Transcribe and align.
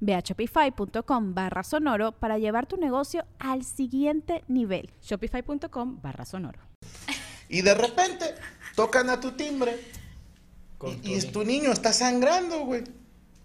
Ve 0.00 0.14
a 0.14 0.20
shopify.com 0.20 1.34
barra 1.34 1.62
sonoro 1.62 2.12
para 2.12 2.38
llevar 2.38 2.66
tu 2.66 2.76
negocio 2.76 3.24
al 3.38 3.64
siguiente 3.64 4.44
nivel. 4.48 4.90
Shopify.com 5.02 6.00
barra 6.02 6.24
sonoro. 6.24 6.60
Y 7.48 7.62
de 7.62 7.74
repente 7.74 8.34
tocan 8.74 9.10
a 9.10 9.20
tu 9.20 9.32
timbre 9.32 9.78
y, 11.02 11.14
y 11.14 11.22
tu 11.32 11.44
niño 11.44 11.72
está 11.72 11.92
sangrando, 11.92 12.60
güey. 12.60 12.84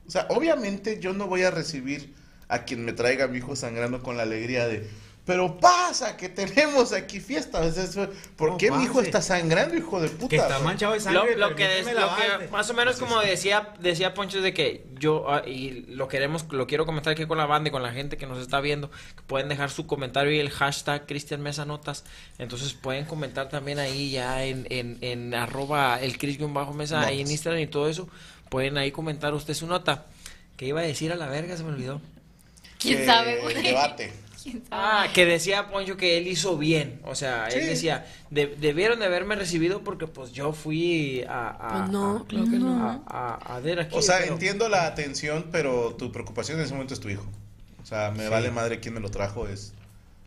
O 0.05 0.11
sea, 0.11 0.27
obviamente 0.29 0.99
yo 0.99 1.13
no 1.13 1.27
voy 1.27 1.43
a 1.43 1.51
recibir 1.51 2.13
a 2.47 2.65
quien 2.65 2.83
me 2.85 2.93
traiga 2.93 3.25
a 3.25 3.27
mi 3.27 3.37
hijo 3.37 3.55
sangrando 3.55 4.03
con 4.03 4.17
la 4.17 4.23
alegría 4.23 4.67
de, 4.67 4.89
pero 5.25 5.57
pasa 5.57 6.17
que 6.17 6.27
tenemos 6.27 6.91
aquí 6.91 7.21
fiesta. 7.21 7.59
O 7.61 7.71
sea, 7.71 7.83
eso- 7.83 8.09
¿Por 8.35 8.51
No, 8.51 8.57
qué 8.57 8.71
mi 8.71 8.83
hijo 8.83 8.99
está 8.99 9.21
sangrando, 9.21 9.73
hijo 9.77 10.01
de 10.01 10.09
puta? 10.09 10.27
Que 10.27 10.35
está 10.35 10.59
manchado 10.59 10.91
de 10.93 10.99
Lo, 10.99 11.03
sangre. 11.05 11.37
lo 11.37 11.55
que, 11.55 11.63
permíteme 11.65 11.91
es- 11.91 11.97
lo 11.99 12.15
que 12.15 12.23
lavarte. 12.27 12.47
más 12.49 12.69
o 12.69 12.73
menos 12.73 12.97
como 12.97 13.19
decía 13.21 13.69
decía 13.79 14.13
Poncho 14.13 14.39
es 14.39 14.43
de 14.43 14.53
que 14.53 14.85
yo 14.99 15.31
ah, 15.31 15.43
y 15.47 15.85
lo 15.87 16.07
queremos 16.09 16.45
lo 16.51 16.67
quiero 16.67 16.85
comentar 16.85 17.13
aquí 17.13 17.25
con 17.25 17.37
la 17.37 17.45
banda 17.45 17.69
y 17.69 17.71
con 17.71 17.81
la 17.83 17.91
gente 17.93 18.17
que 18.17 18.25
nos 18.25 18.39
está 18.39 18.59
viendo 18.59 18.89
que 18.91 19.21
pueden 19.25 19.47
dejar 19.47 19.69
su 19.71 19.87
comentario 19.87 20.31
y 20.33 20.39
el 20.39 20.49
hashtag 20.49 21.05
Cristian 21.05 21.41
Mesa 21.41 21.63
Notas 21.65 22.03
entonces 22.37 22.73
pueden 22.73 23.05
comentar 23.05 23.47
también 23.47 23.79
ahí 23.79 24.11
ya 24.11 24.43
en, 24.43 24.67
en, 24.69 24.97
en 25.01 25.33
arroba 25.33 26.01
el 26.01 26.17
Cris 26.17 26.37
bajo 26.39 26.73
mesa 26.73 26.99
ahí 27.01 27.21
en. 27.21 27.31
Instagram 27.31 27.61
y 27.61 27.67
todo 27.67 27.87
eso 27.87 28.09
pueden 28.49 28.77
ahí 28.77 28.91
comentar 28.91 29.33
usted 29.33 29.53
su 29.53 29.67
nota 29.67 30.05
que 30.57 30.65
iba 30.65 30.81
a 30.81 30.83
decir 30.83 31.11
a 31.13 31.15
la 31.15 31.27
verga 31.27 31.55
se 31.55 31.63
me 31.63 31.69
olvidó 31.69 32.01
¿Quién 32.79 32.97
Que 32.99 33.05
sabe, 33.05 33.39
güey? 33.41 33.61
Debate. 33.63 34.11
¿Quién 34.51 34.63
sabe? 34.65 34.67
Ah, 34.71 35.07
que 35.13 35.25
decía 35.25 35.69
Poncho 35.69 35.95
que 35.97 36.17
él 36.17 36.27
hizo 36.27 36.57
bien. 36.57 36.99
O 37.05 37.15
sea, 37.15 37.49
Sí. 37.49 37.59
él 37.59 37.67
decía, 37.67 38.05
"De- 38.29 38.47
debieron 38.59 38.99
de 38.99 39.05
haberme 39.05 39.35
recibido 39.35 39.83
porque 39.83 40.05
pues 40.07 40.31
yo 40.33 40.51
fui 40.53 41.23
a... 41.29 41.49
a 41.49 41.77
Pues 41.79 41.91
no, 41.91 42.17
a- 42.17 42.27
claro 42.27 42.45
que 42.49 42.57
no. 42.59 42.83
A, 42.85 43.01
a- 43.07 43.55
a 43.55 43.59
ver 43.61 43.79
aquí. 43.79 43.95
O 43.95 44.01
sea, 44.01 44.17
pero- 44.19 44.33
entiendo 44.33 44.67
la 44.69 44.85
atención, 44.85 45.45
pero 45.51 45.95
tu 45.95 46.11
preocupación 46.11 46.57
en 46.59 46.65
ese 46.65 46.73
momento 46.73 46.93
es 46.93 46.99
tu 46.99 47.09
hijo. 47.09 47.25
O 47.81 47.85
sea, 47.85 48.11
me 48.11 48.25
Sí. 48.25 48.29
vale 48.29 48.51
madre 48.51 48.79
quién 48.79 48.93
me 48.93 48.99
lo 48.99 49.09
trajo. 49.09 49.47
Es 49.47 49.73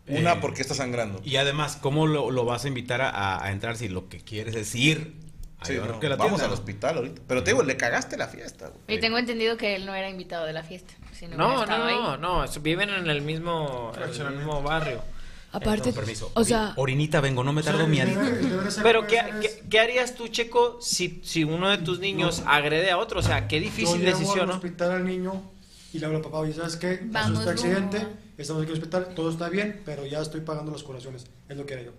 una, 0.09 0.33
Eh, 0.34 0.39
porque 0.41 0.62
está 0.62 0.75
sangrando. 0.75 1.20
Y 1.25 1.37
además, 1.37 1.77
¿cómo 1.81 2.06
lo, 2.06 2.31
lo 2.31 2.44
vas 2.44 2.64
a 2.64 2.69
invitar 2.69 3.00
a, 3.03 3.42
a- 3.44 3.50
entrar 3.53 3.77
si 3.77 3.89
lo 3.89 4.09
que 4.09 4.19
quieres 4.20 4.55
es 4.55 4.75
ir 4.75 5.14
Sí, 5.62 5.73
llevar 5.73 5.91
no, 5.91 6.01
que 6.01 6.09
la 6.09 6.17
vamos 6.17 6.33
tienda, 6.35 6.47
al 6.47 6.53
hospital 6.53 6.97
ahorita. 6.99 7.23
Pero 7.27 7.43
te 7.43 7.51
digo, 7.53 7.62
le 7.62 7.77
cagaste 7.77 8.17
la 8.17 8.29
fiesta. 8.29 8.69
güey. 8.69 8.99
Y 8.99 9.01
tengo 9.01 9.19
entendido 9.19 9.57
que 9.57 9.75
él 9.75 9.87
no 9.87 9.95
era 9.95 10.09
invitado 10.09 10.45
de 10.47 10.53
la 10.53 10.62
fiesta. 10.62 10.95
No, 11.31 11.65
No, 11.65 11.67
no, 11.67 12.17
no, 12.17 12.17
no, 12.44 12.53
viven 12.61 12.91
en 12.91 13.09
el 13.09 13.22
mismo, 13.22 13.93
en 13.97 14.27
el 14.27 14.37
mismo 14.37 14.62
barrio. 14.62 15.03
Aparte, 15.53 15.95
o 16.34 16.45
sea, 16.45 16.75
Orinita, 16.77 17.22
vengo, 17.22 17.43
no 17.43 17.53
me 17.55 17.62
tardo 17.62 17.87
mi 17.87 17.99
adicto. 18.00 18.21
Pero 18.83 19.06
¿qué, 19.06 19.22
qué, 19.41 19.62
qué 19.71 19.81
harías 19.81 20.15
tú, 20.15 20.28
Checo, 20.28 20.78
si, 20.83 21.22
si 21.25 21.45
uno 21.45 21.71
de 21.71 21.78
tus 21.78 21.99
niños 21.99 22.43
agrede 22.47 22.91
a 22.91 22.99
otro? 22.99 23.21
O 23.21 23.22
sea, 23.22 23.49
qué 23.49 23.59
difícil 23.59 24.00
Yo 24.00 24.06
decisión, 24.11 24.41
al 24.41 24.47
¿no? 24.49 24.55
hospital 24.55 24.91
al 24.93 25.06
niño 25.06 25.43
y 25.95 25.99
le 25.99 26.05
hablo 26.05 26.19
al 26.19 26.25
papá, 26.25 26.39
oye, 26.41 26.53
¿sabes 26.53 26.77
qué? 26.77 26.97
Pasó 27.11 27.33
Vamos, 27.33 27.39
este 27.39 27.50
accidente, 27.53 28.00
no. 28.00 28.09
estamos 28.37 28.62
aquí 28.62 28.72
en 28.72 28.77
el 28.77 28.83
hospital, 28.83 29.15
todo 29.15 29.31
está 29.31 29.49
bien, 29.49 29.81
pero 29.87 30.05
ya 30.05 30.21
estoy 30.21 30.43
pagando 30.43 30.72
las 30.72 30.83
curaciones. 30.83 31.25
Es 31.49 31.56
lo 31.56 31.65
que 31.65 31.72
era 31.75 31.83
yo. 31.84 31.93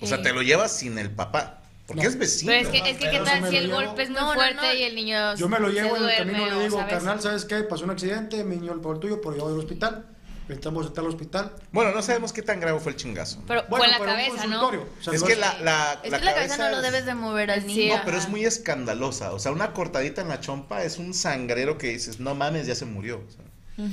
O 0.00 0.06
sea, 0.06 0.22
te 0.22 0.32
lo 0.32 0.42
llevas 0.42 0.70
sin 0.70 0.98
el 0.98 1.10
papá. 1.10 1.62
Porque 1.88 2.02
No. 2.04 2.08
es 2.10 2.18
vecino. 2.18 2.52
Pero 2.52 2.68
es 2.68 2.68
que, 2.82 2.90
es 2.90 2.98
que 2.98 3.10
¿qué 3.10 3.20
tal 3.20 3.48
si 3.48 3.56
el 3.56 3.66
llevo- 3.68 3.76
golpe 3.82 4.02
es 4.02 4.10
muy 4.10 4.20
No, 4.20 4.26
no, 4.28 4.34
fuerte 4.34 4.56
no. 4.56 4.74
y 4.74 4.82
el 4.84 4.94
niño 4.94 5.34
Yo 5.36 5.48
me 5.48 5.58
lo 5.58 5.70
llevo 5.70 5.96
en 5.96 6.04
el 6.04 6.16
camino, 6.18 6.46
le 6.46 6.62
digo, 6.64 6.78
¿sabes? 6.78 6.92
carnal, 6.94 7.20
¿sabes 7.22 7.44
qué? 7.46 7.62
Pasó 7.62 7.84
un 7.84 7.90
accidente, 7.90 8.44
mi 8.44 8.56
niño 8.56 8.80
por 8.82 8.96
el 8.96 9.00
tuyo, 9.00 9.20
yo 9.24 9.30
voy 9.44 9.52
al 9.54 9.58
hospital. 9.58 10.06
Necesitamos 10.48 10.86
estar 10.86 11.02
al 11.04 11.10
hospital. 11.10 11.52
Bueno, 11.72 11.92
no 11.92 12.00
sabemos 12.02 12.32
qué 12.32 12.40
tan 12.42 12.58
grave 12.60 12.78
fue 12.80 12.92
el 12.92 12.96
chingazo. 12.98 13.42
Pero 13.46 13.64
Bueno, 13.68 13.84
fue 13.84 13.86
en 13.86 13.92
la 13.92 13.98
pero 13.98 14.10
un 14.12 14.16
cabeza, 14.16 14.46
¿no? 14.46 14.60
consultorio. 14.60 14.88
O 14.98 15.02
sea, 15.02 15.12
es 15.14 15.20
no 15.22 15.26
que 15.26 15.36
la, 15.36 15.58
la, 15.60 15.92
Es 16.02 16.12
que 16.14 16.24
la 16.24 16.34
cabeza 16.34 16.56
no 16.58 16.68
lo 16.76 16.82
debes 16.82 17.04
de 17.06 17.14
mover 17.14 17.50
al 17.50 17.66
niño. 17.66 17.96
No, 17.96 18.02
pero 18.04 18.16
es 18.18 18.28
muy 18.30 18.44
escandalosa. 18.46 19.32
O 19.32 19.38
sea, 19.38 19.52
una 19.52 19.72
cortadita 19.74 20.20
en 20.22 20.28
la 20.28 20.40
chompa 20.40 20.82
es 20.84 20.98
un 20.98 21.12
sangrero 21.14 21.76
que 21.78 21.88
dices, 21.88 22.18
no 22.20 22.34
mames, 22.34 22.66
ya 22.66 22.74
se 22.74 22.84
murió. 22.86 23.22
O 23.26 23.30
sea, 23.30 23.86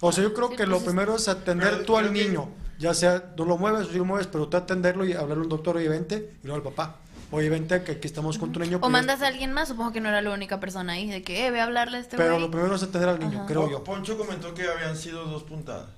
O 0.00 0.12
sea, 0.12 0.22
yo 0.24 0.34
creo 0.34 0.48
Sí, 0.48 0.52
que 0.52 0.56
pues 0.58 0.68
lo 0.68 0.76
es- 0.78 0.82
primero 0.82 1.16
es 1.16 1.28
atender 1.28 1.70
Pero 1.70 1.84
tú 1.84 1.96
al 1.98 2.12
que- 2.12 2.24
niño. 2.26 2.50
Ya 2.78 2.92
sea, 2.92 3.32
no 3.38 3.44
lo 3.46 3.56
mueves 3.56 3.86
o 3.86 3.92
si 3.92 3.96
lo 3.98 4.04
mueves, 4.04 4.26
pero 4.26 4.48
tú 4.48 4.56
atenderlo 4.56 5.06
y 5.06 5.12
hablarle 5.12 5.42
a 5.42 5.44
un 5.44 5.48
doctor, 5.48 5.76
oye, 5.76 5.88
vente, 5.88 6.32
y 6.42 6.46
luego 6.46 6.56
al 6.56 6.74
papá. 6.74 6.96
Oye, 7.34 7.48
vente, 7.48 7.82
que 7.82 7.92
aquí 7.92 8.06
estamos 8.06 8.38
con 8.38 8.52
tu 8.52 8.60
niño. 8.60 8.76
O 8.76 8.80
pero- 8.80 8.90
mandas 8.90 9.20
a 9.22 9.26
alguien 9.26 9.52
más, 9.52 9.68
supongo 9.68 9.92
que 9.92 10.00
no 10.00 10.08
era 10.08 10.22
la 10.22 10.30
única 10.30 10.60
persona 10.60 10.92
ahí, 10.94 11.10
de 11.10 11.22
que, 11.22 11.46
eh, 11.46 11.50
ve 11.50 11.60
a 11.60 11.64
hablarle 11.64 11.96
a 11.98 12.00
este 12.00 12.16
Pero 12.16 12.30
güey. 12.34 12.42
lo 12.42 12.50
primero 12.50 12.74
es 12.76 12.82
atender 12.82 13.08
al 13.08 13.18
niño, 13.18 13.38
Ajá. 13.38 13.46
creo 13.46 13.70
yo. 13.70 13.82
Poncho 13.82 14.16
comentó 14.16 14.54
que 14.54 14.68
habían 14.68 14.96
sido 14.96 15.24
dos 15.24 15.42
puntadas. 15.42 15.88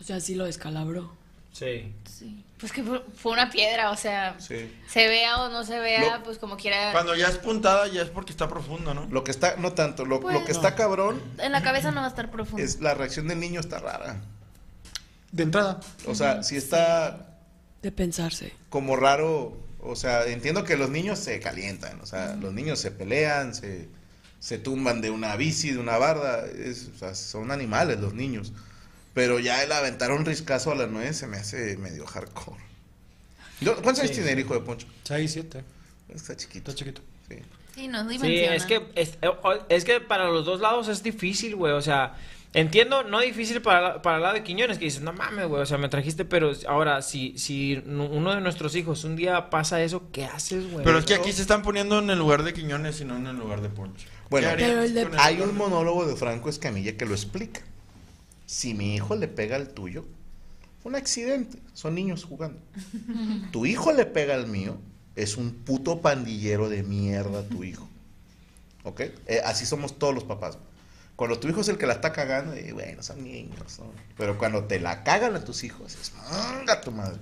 O 0.00 0.04
sea, 0.04 0.20
sí 0.20 0.34
lo 0.34 0.44
descalabró. 0.46 1.12
Sí. 1.52 1.92
Sí. 2.10 2.44
Pues 2.58 2.72
que 2.72 2.82
fue 2.82 3.04
fue 3.16 3.32
una 3.32 3.50
piedra, 3.50 3.90
o 3.90 3.96
sea, 3.96 4.36
sí. 4.40 4.74
se 4.88 5.06
vea 5.08 5.42
o 5.42 5.48
no 5.50 5.62
se 5.64 5.78
vea, 5.78 6.16
Lo- 6.18 6.22
pues 6.24 6.38
como 6.38 6.56
quiera. 6.56 6.92
Cuando 6.92 7.14
ya 7.14 7.28
es 7.28 7.36
puntada 7.38 7.86
ya 7.88 8.02
es 8.02 8.08
porque 8.08 8.32
está 8.32 8.48
profundo, 8.48 8.94
¿no? 8.94 9.06
Lo 9.10 9.22
que 9.24 9.30
está, 9.30 9.56
no 9.56 9.72
tanto, 9.72 10.04
lo, 10.06 10.20
Pues, 10.20 10.34
lo 10.34 10.44
que 10.44 10.52
está 10.52 10.74
cabrón 10.74 11.20
En 11.38 11.52
la 11.52 11.62
cabeza 11.62 11.90
no 11.90 12.00
va 12.00 12.06
a 12.06 12.08
estar 12.08 12.30
profundo. 12.30 12.64
es 12.64 12.80
la 12.80 12.94
reacción 12.94 13.28
del 13.28 13.40
niño 13.40 13.60
está 13.60 13.78
rara. 13.78 14.22
De 15.32 15.42
entrada. 15.42 15.80
O 16.06 16.14
sea, 16.14 16.42
si 16.42 16.56
está 16.56 17.36
De 17.82 17.92
pensarse. 17.92 18.52
como 18.70 18.96
raro, 18.96 19.56
o 19.84 19.94
sea, 19.96 20.26
entiendo 20.26 20.64
que 20.64 20.76
los 20.76 20.90
niños 20.90 21.18
se 21.18 21.38
calientan, 21.40 22.00
o 22.00 22.06
sea, 22.06 22.34
los 22.36 22.52
niños 22.52 22.78
se 22.80 22.90
pelean, 22.90 23.54
se, 23.54 23.88
se 24.40 24.58
tumban 24.58 25.00
de 25.00 25.10
una 25.10 25.36
bici, 25.36 25.70
de 25.72 25.78
una 25.78 25.96
barda, 25.98 26.46
es- 26.46 26.90
o 26.94 26.98
sea, 26.98 27.14
son 27.14 27.50
animales 27.50 28.00
los 28.00 28.14
niños. 28.14 28.52
Pero 29.14 29.38
ya 29.38 29.62
el 29.62 29.70
aventar 29.70 30.10
un 30.10 30.24
riscazo 30.24 30.72
a 30.72 30.74
las 30.74 30.90
nueve 30.90 31.14
se 31.14 31.26
me 31.28 31.36
hace 31.36 31.76
medio 31.76 32.04
hardcore. 32.04 32.60
¿Cuántos 33.64 34.00
años 34.00 34.08
Sí, 34.08 34.14
tiene 34.16 34.32
el 34.32 34.40
hijo 34.40 34.54
de 34.54 34.60
Poncho? 34.60 34.86
6, 35.04 35.30
7. 35.32 35.62
Está 36.08 36.36
chiquito. 36.36 36.70
Está 36.70 36.74
chiquito. 36.74 37.02
Sí. 37.28 37.36
Sí, 37.74 37.88
no 37.88 38.08
Sí, 38.10 38.38
es 38.40 38.64
que, 38.66 38.82
es, 38.94 39.18
es 39.68 39.84
que 39.84 40.00
para 40.00 40.28
los 40.28 40.44
dos 40.44 40.60
lados 40.60 40.88
es 40.88 41.02
difícil, 41.02 41.56
güey. 41.56 41.72
O 41.72 41.80
sea, 41.82 42.14
entiendo, 42.54 43.02
no 43.02 43.20
difícil 43.20 43.60
para, 43.60 43.80
la- 43.80 44.02
para 44.02 44.16
el 44.16 44.22
lado 44.22 44.34
de 44.34 44.42
Quiñones, 44.42 44.78
que 44.78 44.86
dices, 44.86 45.02
no 45.02 45.12
mames, 45.12 45.46
güey, 45.46 45.62
o 45.62 45.66
sea, 45.66 45.76
me 45.78 45.88
trajiste, 45.88 46.24
pero 46.24 46.52
ahora, 46.68 47.02
si, 47.02 47.36
si 47.38 47.76
uno 47.86 48.34
de 48.34 48.40
nuestros 48.40 48.74
hijos 48.76 49.04
un 49.04 49.16
día 49.16 49.50
pasa 49.50 49.82
eso, 49.82 50.04
¿qué 50.12 50.24
haces, 50.24 50.70
güey? 50.70 50.84
Pero 50.84 50.98
es 50.98 51.04
que 51.04 51.14
aquí 51.14 51.32
se 51.32 51.42
están 51.42 51.62
poniendo 51.62 51.98
en 51.98 52.08
el 52.10 52.18
lugar 52.18 52.42
de 52.44 52.54
Quiñones 52.54 53.00
y 53.00 53.04
no 53.04 53.16
en 53.16 53.26
el 53.26 53.36
lugar 53.36 53.60
de 53.60 53.68
Poncho. 53.68 54.06
Bueno, 54.30 54.48
¿Qué 54.48 54.52
harías 54.54 54.70
Pero 54.70 54.82
el 54.82 54.94
de- 54.94 55.18
Hay 55.18 55.40
un 55.40 55.56
monólogo 55.56 56.06
de 56.06 56.16
Franco 56.16 56.48
Escamilla 56.48 56.96
que 56.96 57.04
lo 57.06 57.12
explica. 57.14 57.60
Si 58.46 58.72
mi 58.74 58.94
hijo 58.94 59.16
le 59.16 59.28
pega 59.28 59.56
al 59.56 59.68
tuyo, 59.70 60.04
fue 60.82 60.90
un 60.90 60.96
accidente, 60.96 61.58
son 61.72 61.94
niños 61.94 62.24
jugando. 62.24 62.60
Tu 63.52 63.66
hijo 63.66 63.92
le 63.92 64.06
pega 64.06 64.34
al 64.34 64.46
mío, 64.46 64.76
es 65.16 65.36
un 65.36 65.52
puto 65.52 66.00
pandillero 66.00 66.68
de 66.68 66.82
mierda 66.82 67.42
tu 67.42 67.64
hijo. 67.64 67.88
¿Ok? 68.82 69.00
Eh, 69.26 69.40
así 69.44 69.64
somos 69.66 69.98
todos 69.98 70.14
los 70.14 70.24
papás. 70.24 70.58
Cuando 71.16 71.38
tu 71.38 71.48
hijo 71.48 71.60
es 71.60 71.68
el 71.68 71.78
que 71.78 71.86
la 71.86 71.92
está 71.94 72.12
cagando, 72.12 72.54
eh, 72.54 72.72
bueno, 72.72 73.02
son 73.02 73.22
niños. 73.22 73.78
¿no? 73.78 73.92
Pero 74.16 74.36
cuando 74.38 74.64
te 74.64 74.80
la 74.80 75.04
cagan 75.04 75.36
a 75.36 75.44
tus 75.44 75.62
hijos, 75.64 75.94
es 75.94 76.12
manga 76.14 76.80
tu 76.80 76.90
madre. 76.90 77.20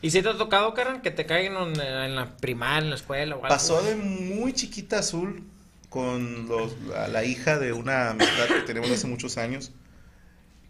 ¿Y 0.00 0.10
si 0.10 0.22
te 0.22 0.28
ha 0.30 0.36
tocado, 0.36 0.72
Karan, 0.74 1.02
que 1.02 1.10
te 1.10 1.26
caigan 1.26 1.56
en, 1.74 1.80
en 1.80 2.14
la 2.16 2.36
primaria, 2.36 2.78
en 2.84 2.90
la 2.90 2.96
escuela 2.96 3.34
o 3.36 3.38
algo? 3.38 3.48
Pasó 3.48 3.82
de 3.82 3.96
muy 3.96 4.52
chiquita 4.52 4.98
azul 4.98 5.42
con 5.90 6.48
los- 6.48 6.78
la, 6.88 7.08
la 7.08 7.24
hija 7.24 7.58
de 7.58 7.72
una 7.72 8.10
amistad 8.10 8.46
que 8.48 8.60
tenemos 8.66 8.90
hace 8.90 9.06
muchos 9.06 9.36
años, 9.38 9.72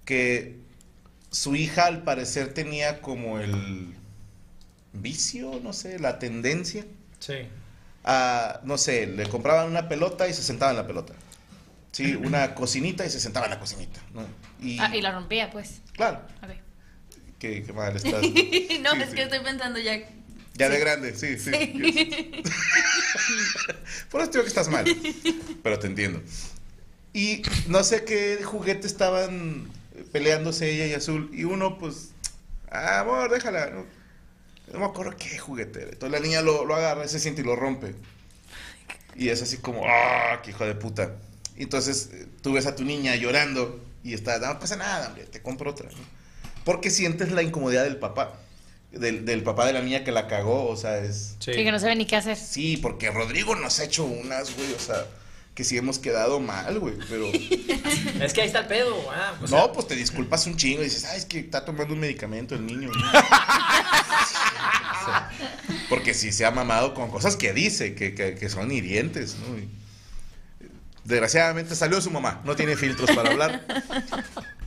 que 0.04 0.58
su 1.30 1.56
hija 1.56 1.86
al 1.86 2.02
parecer 2.02 2.52
tenía 2.54 3.00
como 3.00 3.38
el 3.40 3.94
vicio, 4.92 5.60
no 5.62 5.72
sé, 5.72 5.98
la 5.98 6.18
tendencia 6.18 6.84
Sí. 7.18 7.34
a, 8.04 8.60
no 8.64 8.76
sé, 8.78 9.06
le 9.06 9.26
compraban 9.28 9.68
una 9.68 9.88
pelota 9.88 10.28
y 10.28 10.34
se 10.34 10.42
sentaba 10.42 10.70
en 10.72 10.76
la 10.76 10.86
pelota. 10.86 11.14
Sí, 11.94 12.14
una 12.16 12.54
cocinita 12.56 13.06
y 13.06 13.10
se 13.10 13.20
sentaba 13.20 13.46
en 13.46 13.50
la 13.52 13.60
cocinita. 13.60 14.00
¿no? 14.12 14.26
Y, 14.60 14.78
Ah, 14.80 14.94
y 14.94 15.00
la 15.00 15.12
rompía, 15.12 15.50
pues. 15.50 15.80
claro, 15.92 16.20
Ok. 16.42 16.50
qué, 17.38 17.62
qué 17.62 17.72
mal 17.72 17.94
estás. 17.94 18.12
no, 18.22 18.28
Sí, 18.30 18.32
es 19.02 19.08
sí. 19.10 19.14
que 19.14 19.22
estoy 19.22 19.40
pensando 19.44 19.78
ya 19.78 20.00
Ya 20.54 20.68
de 20.68 20.78
grande, 20.80 21.14
sí, 21.14 21.38
sí. 21.38 21.50
Por 24.10 24.20
eso 24.20 24.30
te 24.30 24.38
digo 24.38 24.42
que 24.44 24.48
estás 24.48 24.68
mal. 24.68 24.84
Pero 25.62 25.78
te 25.78 25.86
entiendo. 25.86 26.20
Y 27.12 27.42
no 27.68 27.84
sé 27.84 28.04
qué 28.04 28.40
juguete 28.42 28.86
estaban 28.86 29.68
peleándose 30.12 30.70
ella 30.70 30.86
y 30.86 30.94
Azul. 30.94 31.30
Y 31.32 31.44
uno, 31.44 31.78
pues, 31.78 32.10
amor, 32.70 33.30
déjala. 33.30 33.70
No, 33.70 33.86
no 34.72 34.78
me 34.80 34.84
acuerdo 34.86 35.16
qué 35.16 35.38
juguete 35.38 35.82
era. 35.82 35.90
Entonces 35.92 36.18
la 36.20 36.24
niña 36.26 36.42
lo, 36.42 36.64
lo 36.64 36.74
agarra, 36.74 37.06
se 37.06 37.20
siente 37.20 37.42
y 37.42 37.44
lo 37.44 37.54
rompe. 37.56 37.94
Y 39.16 39.28
es 39.28 39.42
así 39.42 39.58
como, 39.58 39.82
ah, 39.86 40.40
qué 40.42 40.50
hijo 40.50 40.64
de 40.64 40.74
puta. 40.74 41.14
Entonces 41.56 42.10
eh, 42.12 42.26
tú 42.42 42.52
ves 42.52 42.66
a 42.66 42.74
tu 42.76 42.84
niña 42.84 43.14
llorando 43.16 43.80
y 44.02 44.12
está, 44.14 44.38
no 44.38 44.58
pasa 44.58 44.76
nada, 44.76 45.08
hombre, 45.08 45.24
te 45.24 45.40
compro 45.42 45.70
otra. 45.70 45.88
¿no? 45.88 45.96
Porque 46.64 46.90
sientes 46.90 47.30
la 47.32 47.42
incomodidad 47.42 47.84
del 47.84 47.96
papá. 47.96 48.40
Del, 48.92 49.24
del 49.24 49.42
papá 49.42 49.66
de 49.66 49.72
la 49.72 49.82
niña 49.82 50.04
que 50.04 50.12
la 50.12 50.28
cagó, 50.28 50.68
o 50.68 50.76
sea, 50.76 50.98
es... 50.98 51.34
Sí, 51.40 51.50
que 51.50 51.72
no 51.72 51.80
sabe 51.80 51.96
ni 51.96 52.06
qué 52.06 52.14
hacer. 52.14 52.36
Sí, 52.36 52.76
porque 52.76 53.10
Rodrigo 53.10 53.56
nos 53.56 53.80
ha 53.80 53.84
hecho 53.84 54.04
unas, 54.04 54.54
güey, 54.54 54.72
o 54.72 54.78
sea, 54.78 55.04
que 55.56 55.64
sí 55.64 55.76
hemos 55.76 55.98
quedado 55.98 56.38
mal, 56.38 56.78
güey, 56.78 56.94
pero... 57.08 57.26
Es 58.22 58.32
que 58.32 58.42
ahí 58.42 58.46
está 58.46 58.60
el 58.60 58.66
pedo, 58.66 58.94
ah, 59.10 59.34
o 59.38 59.42
no, 59.42 59.48
sea, 59.48 59.72
pues 59.72 59.88
te 59.88 59.96
disculpas 59.96 60.46
un 60.46 60.56
chingo 60.56 60.82
y 60.82 60.84
dices, 60.84 61.04
ay, 61.06 61.18
es 61.18 61.24
que 61.24 61.40
está 61.40 61.64
tomando 61.64 61.92
un 61.92 61.98
medicamento 62.00 62.54
el 62.54 62.64
niño. 62.66 62.88
¿no?" 62.88 63.02
Porque 65.88 66.14
sí 66.14 66.32
se 66.32 66.44
ha 66.44 66.50
mamado 66.50 66.94
con 66.94 67.10
cosas 67.10 67.36
que 67.36 67.52
dice, 67.52 67.94
que, 67.94 68.14
que- 68.14 68.34
que 68.36 68.48
son 68.48 68.70
hirientes, 68.70 69.36
¿no? 69.40 69.58
Y, 69.58 69.68
desgraciadamente 71.04 71.74
salió 71.74 72.00
su 72.00 72.10
mamá, 72.10 72.42
no 72.44 72.56
tiene 72.56 72.76
filtros 72.76 73.10
para 73.12 73.30
hablar. 73.30 73.64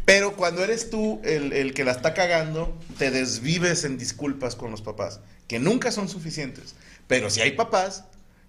Pero 0.06 0.36
cuando 0.36 0.64
eres 0.64 0.90
tú 0.90 1.20
el, 1.24 1.52
el 1.52 1.74
que 1.74 1.84
la 1.84 1.92
está 1.92 2.14
cagando, 2.14 2.78
te 2.98 3.12
desvives 3.12 3.84
en 3.84 3.98
disculpas 3.98 4.56
con 4.56 4.72
los 4.72 4.82
papás, 4.82 5.20
que 5.48 5.60
nunca 5.60 5.92
son 5.92 6.08
suficientes. 6.08 6.76
Pero 7.08 7.30
si 7.30 7.42
hay 7.42 7.52
papás 7.52 8.06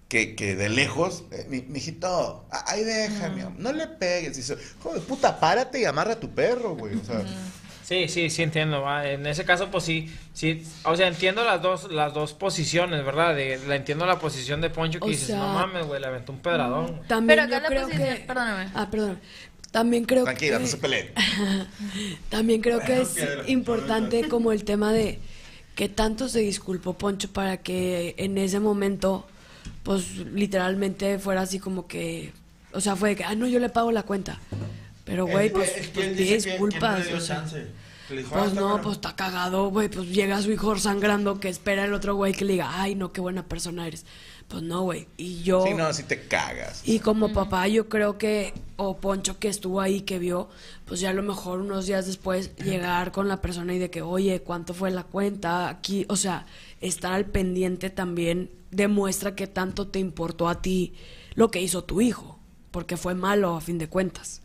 que, 0.09 0.35
que 0.35 0.55
de 0.55 0.69
lejos, 0.69 1.23
eh, 1.31 1.45
mi, 1.49 1.61
mijito, 1.61 2.47
ahí 2.49 2.83
déjame, 2.83 3.45
no 3.57 3.71
le 3.71 3.87
pegues. 3.87 4.35
Dice, 4.35 4.57
joder, 4.81 5.01
puta, 5.03 5.39
párate 5.39 5.79
y 5.79 5.85
amarra 5.85 6.13
a 6.13 6.19
tu 6.19 6.31
perro, 6.31 6.75
güey. 6.75 6.95
O 6.95 7.03
sea, 7.05 7.23
Sí, 7.89 8.07
sí, 8.07 8.29
sí 8.29 8.43
entiendo. 8.43 8.83
va. 8.83 9.07
En 9.09 9.25
ese 9.25 9.45
caso, 9.45 9.71
pues 9.71 9.83
sí, 9.83 10.13
sí. 10.33 10.63
O 10.83 10.95
sea, 10.95 11.07
entiendo 11.07 11.43
las 11.43 11.59
dos, 11.59 11.91
las 11.91 12.13
dos 12.13 12.33
posiciones, 12.33 13.03
¿verdad? 13.03 13.35
De, 13.35 13.59
la 13.67 13.75
entiendo 13.75 14.05
la 14.05 14.19
posición 14.19 14.61
de 14.61 14.69
Poncho 14.69 14.99
que 14.99 15.05
O 15.07 15.09
dices, 15.09 15.25
sea- 15.25 15.37
no 15.39 15.53
mames, 15.55 15.87
güey, 15.87 15.99
le 15.99 16.05
aventó 16.05 16.31
un 16.31 16.37
pedradón. 16.37 17.01
También 17.07 17.39
Pero 17.39 17.41
acá 17.47 17.55
yo 17.57 17.61
la 17.63 17.67
creo 17.67 17.87
posición- 17.87 18.15
que... 18.15 18.23
perdóname. 18.25 18.69
Ah, 18.75 18.87
perdón. 18.91 19.19
También 19.71 20.05
creo 20.05 20.23
tranquila, 20.23 20.57
que... 20.57 20.63
no 20.63 20.69
se 20.69 20.77
peleen. 20.77 21.09
También 22.29 22.61
creo 22.61 22.79
que 22.79 23.01
es 23.01 23.09
que- 23.09 23.51
importante 23.51 24.27
como 24.27 24.51
el 24.51 24.63
tema 24.63 24.91
de 24.93 25.17
que 25.75 25.89
tanto 25.89 26.29
se 26.29 26.39
disculpó 26.41 26.93
Poncho 26.93 27.29
para 27.31 27.57
que 27.57 28.13
en 28.19 28.37
ese 28.37 28.59
momento, 28.59 29.25
pues 29.81 30.17
literalmente 30.33 31.17
fuera 31.19 31.41
así 31.41 31.57
como 31.59 31.87
que, 31.87 32.33
o 32.73 32.81
sea, 32.81 32.95
fue 32.95 33.09
de 33.09 33.15
que, 33.15 33.23
ah, 33.23 33.33
no, 33.35 33.47
yo 33.47 33.59
le 33.59 33.69
pago 33.69 33.91
la 33.91 34.03
cuenta. 34.03 34.39
Pero, 35.05 35.25
güey, 35.25 35.47
que- 35.49 35.53
pues, 35.55 35.69
es 35.77 35.87
que 35.87 35.93
pues 35.93 36.07
que- 36.09 36.15
que 36.15 36.35
disculpas. 36.35 37.11
no 37.11 37.19
chance. 37.19 37.67
Dijo, 38.09 38.29
ah, 38.33 38.39
Pues 38.39 38.47
está 38.49 38.59
no, 38.61 38.67
bueno. 38.69 38.83
pues 38.83 38.95
está 38.95 39.15
cagado, 39.15 39.69
güey. 39.69 39.87
Pues 39.87 40.07
llega 40.09 40.41
su 40.41 40.51
hijo 40.51 40.75
sangrando 40.77 41.39
que 41.39 41.47
espera 41.47 41.85
el 41.85 41.93
otro 41.93 42.15
güey 42.15 42.33
que 42.33 42.43
le 42.43 42.53
diga, 42.53 42.81
ay, 42.81 42.95
no, 42.95 43.11
qué 43.13 43.21
buena 43.21 43.43
persona 43.47 43.85
eres. 43.85 44.03
Pues 44.47 44.63
no, 44.63 44.81
güey. 44.81 45.07
Y 45.15 45.43
yo. 45.43 45.63
Sí, 45.63 45.75
no, 45.75 45.93
si 45.93 46.01
te 46.01 46.21
cagas. 46.27 46.81
Y 46.85 46.99
como 46.99 47.31
papá, 47.31 47.67
yo 47.67 47.87
creo 47.87 48.17
que, 48.17 48.55
o 48.77 48.97
Poncho 48.97 49.37
que 49.37 49.47
estuvo 49.47 49.79
ahí, 49.79 50.01
que 50.01 50.17
vio, 50.17 50.49
pues 50.85 50.99
ya 51.01 51.11
a 51.11 51.13
lo 51.13 51.21
mejor 51.21 51.59
unos 51.61 51.85
días 51.85 52.07
después 52.07 52.55
llegar 52.55 53.11
con 53.11 53.27
la 53.27 53.41
persona 53.41 53.75
y 53.75 53.77
de 53.77 53.91
que, 53.91 54.01
oye, 54.01 54.41
¿cuánto 54.41 54.73
fue 54.73 54.89
la 54.89 55.03
cuenta? 55.03 55.69
Aquí, 55.69 56.07
o 56.09 56.15
sea, 56.15 56.47
estar 56.81 57.13
al 57.13 57.25
pendiente 57.25 57.91
también 57.91 58.49
demuestra 58.71 59.35
que 59.35 59.45
tanto 59.45 59.87
te 59.87 59.99
importó 59.99 60.49
a 60.49 60.63
ti 60.63 60.93
lo 61.35 61.51
que 61.51 61.61
hizo 61.61 61.83
tu 61.83 62.01
hijo, 62.01 62.39
porque 62.71 62.97
fue 62.97 63.13
malo 63.13 63.55
a 63.55 63.61
fin 63.61 63.77
de 63.77 63.87
cuentas. 63.87 64.41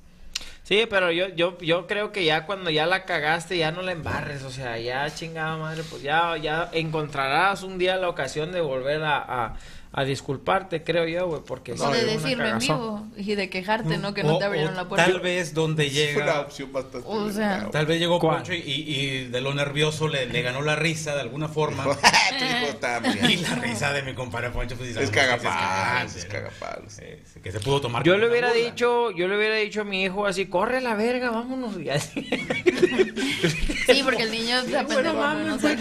Sí, 0.65 0.87
pero 0.89 1.13
yo, 1.13 1.29
yo, 1.29 1.59
yo 1.59 1.87
creo 1.87 2.11
que 2.11 2.25
ya 2.25 2.47
cuando 2.47 2.71
ya 2.71 2.87
la 2.87 3.05
cagaste, 3.05 3.59
ya 3.59 3.71
no 3.71 3.83
la 3.83 3.93
embarres, 3.93 4.43
o 4.45 4.51
sea, 4.51 4.79
ya 4.79 5.15
chingada 5.15 5.59
madre, 5.59 5.83
pues 5.91 6.03
ya, 6.03 6.37
ya 6.39 6.71
encontrarás 6.73 7.63
un 7.63 7.77
día 7.79 7.97
la 7.97 8.09
ocasión 8.09 8.51
de 8.51 8.63
volver 8.63 9.03
a, 9.05 9.19
a, 9.19 9.57
a 9.93 10.05
disculparte, 10.05 10.83
creo 10.83 11.07
yo, 11.07 11.27
güey, 11.29 11.43
porque 11.47 11.73
O 11.73 11.77
sí, 11.77 11.83
de 11.83 11.89
una 12.05 12.13
decirlo 12.15 12.47
en 12.47 12.59
vivo 12.59 13.07
y 13.15 13.35
de 13.35 13.51
quejarte, 13.51 13.99
¿no? 13.99 14.15
Que 14.15 14.25
no 14.25 14.37
O- 14.37 14.39
te 14.39 14.45
abrieron 14.47 14.75
la 14.75 14.89
puerta. 14.89 15.05
Tal 15.05 15.21
vez 15.21 15.53
donde 15.53 15.87
Es 15.87 15.93
una 16.17 16.25
llega. 16.25 16.41
opción 16.41 16.73
bastante. 16.73 17.07
O 17.11 17.31
sea- 17.31 17.69
Tal 17.71 17.85
vez 17.85 18.01
llegó. 18.01 18.19
Poncho 18.19 18.55
y, 18.55 18.61
y 18.65 19.25
de 19.29 19.41
lo 19.43 19.53
nervioso 19.53 20.09
le, 20.09 20.25
le 20.25 20.41
ganó 20.41 20.63
la 20.63 20.77
risa 20.77 21.15
de 21.15 21.21
alguna 21.21 21.49
forma. 21.49 21.85
tu 22.39 22.45
hijo 22.45 22.67
está 22.71 23.01
bien. 23.01 23.31
y 23.31 23.37
la 23.37 23.55
risa 23.57 23.93
de 23.93 24.03
mi 24.03 24.15
compadre 24.15 24.51
Poncho 24.51 24.77
pues, 24.77 24.97
Es 24.97 25.11
cagapalos, 25.11 26.17
es 26.17 26.25
es 26.25 26.31
cagapalos. 26.31 26.97
Que 27.43 27.53
se 27.53 27.61
pudo 27.61 27.81
tomar. 27.81 28.03
Yo 28.05 28.17
le 28.17 28.29
hubiera 28.29 28.53
dicho, 28.53 29.11
yo 29.11 29.29
le 29.29 29.37
hubiera 29.37 29.57
dicho 29.57 29.83
a 29.83 29.85
mi 29.85 30.05
hijo 30.05 30.27
así, 30.27 30.47
corre 30.47 30.79
a 30.79 30.81
la 30.81 30.95
verga, 30.95 31.31
vámonos. 31.31 31.79
Y 31.81 31.91
así. 31.91 32.29
Sí, 33.87 34.01
porque 34.03 34.23
el 34.23 34.31
niño 34.31 34.63
se 34.63 34.79
apendejó, 34.79 35.35
no 35.35 35.59
sé. 35.59 35.77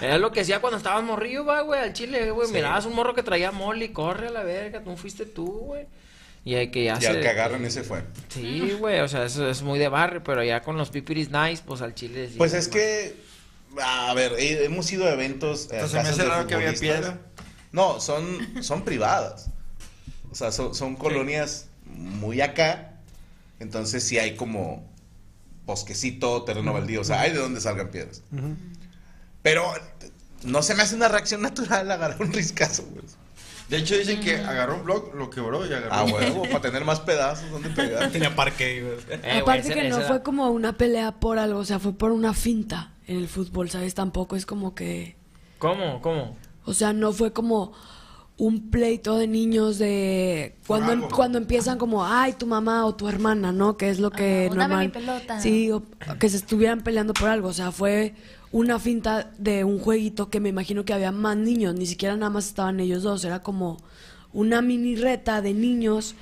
Era 0.00 0.18
lo 0.18 0.30
que 0.30 0.40
hacía 0.42 0.60
cuando 0.60 0.76
estabas 0.76 1.02
morrillo, 1.02 1.44
va, 1.44 1.62
güey, 1.62 1.80
al 1.80 1.92
chile, 1.92 2.30
güey. 2.30 2.50
Mirabas 2.52 2.86
un 2.86 2.94
morro 2.94 3.14
que 3.14 3.22
traía 3.24 3.50
mole 3.50 3.86
y 3.86 3.88
corre 3.88 4.28
a 4.28 4.30
la 4.30 4.44
verga, 4.44 4.80
tú 4.82 4.96
fuiste 4.96 5.26
tú, 5.26 5.46
güey. 5.46 5.86
Y 6.44 6.54
hay 6.54 6.70
que 6.70 6.84
ya 6.84 6.98
Y 7.00 7.04
al 7.06 7.20
que 7.20 7.28
agarran 7.28 7.64
ese 7.64 7.82
fue. 7.82 8.02
Sí, 8.28 8.76
güey, 8.78 9.00
o 9.00 9.08
sea, 9.08 9.24
eso 9.24 9.48
es 9.50 9.60
muy 9.62 9.78
de 9.78 9.88
barrio, 9.88 10.22
pero 10.24 10.42
ya 10.42 10.62
con 10.62 10.76
los 10.78 10.90
pipiris 10.90 11.30
nice, 11.30 11.62
pues 11.66 11.82
al 11.82 11.94
chile 11.94 12.28
sí, 12.28 12.36
Pues 12.38 12.54
es 12.54 12.70
güey. 12.70 12.80
que, 12.80 13.16
a 13.82 14.12
ver, 14.14 14.34
hemos 14.38 14.90
ido 14.92 15.06
a 15.06 15.10
eventos. 15.12 15.64
eh, 15.66 15.68
Entonces, 15.74 15.92
me 15.94 15.98
casas 16.02 16.18
hace 16.18 16.28
raro 16.28 16.46
que 16.46 16.54
había 16.54 16.72
piedra. 16.74 17.18
No, 17.72 18.00
son, 18.00 18.62
son 18.62 18.82
privadas. 18.84 19.48
O 20.30 20.34
sea, 20.34 20.50
son, 20.52 20.74
son 20.74 20.96
colonias 20.96 21.66
muy 21.86 22.40
acá. 22.40 22.94
Entonces 23.60 24.02
sí 24.04 24.18
hay 24.18 24.36
como 24.36 24.88
bosquecito, 25.66 26.42
terreno 26.44 26.72
baldío. 26.72 27.00
O 27.02 27.04
sea, 27.04 27.20
hay 27.20 27.32
de 27.32 27.38
donde 27.38 27.60
salgan 27.60 27.90
piedras. 27.90 28.22
Pero 29.42 29.72
no 30.42 30.62
se 30.62 30.74
me 30.74 30.82
hace 30.82 30.94
una 30.96 31.08
reacción 31.08 31.42
natural 31.42 31.90
agarrar 31.90 32.20
un 32.20 32.32
riscazo, 32.32 32.84
güey. 32.90 33.04
De 33.68 33.76
hecho, 33.76 33.96
dicen 33.96 34.20
que 34.20 34.36
agarró 34.36 34.74
un 34.78 34.84
blog, 34.84 35.14
lo 35.14 35.30
quebró 35.30 35.64
y 35.64 35.72
agarró. 35.72 35.92
Ah, 35.92 36.04
huevo, 36.04 36.42
para 36.42 36.60
tener 36.60 36.84
más 36.84 36.98
pedazos 37.00 37.48
donde 37.52 37.70
pegar. 37.76 38.10
Tenía 38.10 38.34
parque. 38.34 38.78
Eh, 39.08 39.40
Aparte 39.40 39.62
güey, 39.68 39.74
que 39.74 39.88
ese- 39.88 39.88
no 39.90 40.00
fue 40.06 40.22
como 40.24 40.50
una 40.50 40.76
pelea 40.76 41.12
por 41.20 41.38
algo, 41.38 41.60
o 41.60 41.64
sea, 41.64 41.78
fue 41.78 41.92
por 41.96 42.10
una 42.10 42.34
finta 42.34 42.94
en 43.10 43.16
el 43.16 43.28
fútbol, 43.28 43.68
¿sabes? 43.68 43.94
Tampoco 43.94 44.36
es 44.36 44.46
como 44.46 44.74
que... 44.74 45.16
¿Cómo? 45.58 46.00
¿Cómo? 46.00 46.36
O 46.64 46.72
sea, 46.72 46.92
no 46.92 47.12
fue 47.12 47.32
como 47.32 47.72
un 48.36 48.70
pleito 48.70 49.18
de 49.18 49.26
niños 49.26 49.78
de 49.78 50.56
cuando 50.66 50.92
algo. 50.92 51.08
cuando 51.08 51.36
empiezan 51.36 51.76
como 51.76 52.06
ay 52.06 52.32
tu 52.32 52.46
mamá 52.46 52.86
o 52.86 52.94
tu 52.94 53.06
hermana 53.06 53.52
no 53.52 53.76
que 53.76 53.90
es 53.90 54.00
lo 54.00 54.10
que 54.10 54.48
dame 54.48 54.56
normal 54.56 54.86
mi 54.86 54.92
pelota. 54.92 55.40
sí 55.40 55.70
o 55.70 55.82
que 56.18 56.26
se 56.30 56.38
estuvieran 56.38 56.80
peleando 56.80 57.12
por 57.12 57.28
algo 57.28 57.48
o 57.48 57.52
sea 57.52 57.70
fue 57.70 58.14
una 58.50 58.78
finta 58.78 59.30
de 59.36 59.62
un 59.64 59.78
jueguito 59.78 60.30
que 60.30 60.40
me 60.40 60.48
imagino 60.48 60.86
que 60.86 60.94
había 60.94 61.12
más 61.12 61.36
niños 61.36 61.74
ni 61.74 61.84
siquiera 61.84 62.16
nada 62.16 62.30
más 62.30 62.46
estaban 62.46 62.80
ellos 62.80 63.02
dos 63.02 63.22
era 63.26 63.42
como 63.42 63.76
una 64.32 64.62
mini 64.62 64.96
reta 64.96 65.42
de 65.42 65.52
niños 65.52 66.14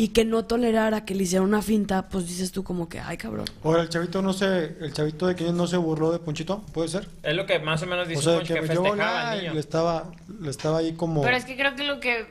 y 0.00 0.08
que 0.08 0.24
no 0.24 0.46
tolerara 0.46 1.04
que 1.04 1.14
le 1.14 1.24
hicieran 1.24 1.46
una 1.46 1.60
finta 1.60 2.08
pues 2.08 2.26
dices 2.26 2.52
tú 2.52 2.64
como 2.64 2.88
que 2.88 3.00
ay 3.00 3.18
cabrón 3.18 3.44
Ahora, 3.62 3.82
el 3.82 3.90
chavito 3.90 4.22
no 4.22 4.32
se, 4.32 4.76
el 4.80 4.94
chavito 4.94 5.26
de 5.26 5.36
que 5.36 5.52
no 5.52 5.66
se 5.66 5.76
burló 5.76 6.10
de 6.10 6.18
Ponchito, 6.18 6.62
¿puede 6.72 6.88
ser? 6.88 7.06
Es 7.22 7.34
lo 7.34 7.44
que 7.44 7.58
más 7.58 7.82
o 7.82 7.86
menos 7.86 8.08
dice 8.08 8.20
O 8.20 8.22
sea, 8.22 8.38
que 8.40 8.54
que 8.54 8.62
festejaba 8.62 9.30
al 9.32 9.38
y 9.38 9.40
niño. 9.42 9.54
le 9.54 9.60
estaba, 9.60 10.10
le 10.40 10.48
estaba 10.50 10.78
ahí 10.78 10.94
como... 10.94 11.20
Pero 11.20 11.36
es 11.36 11.44
que 11.44 11.54
creo 11.54 11.76
que 11.76 11.84
lo 11.84 12.00
que 12.00 12.26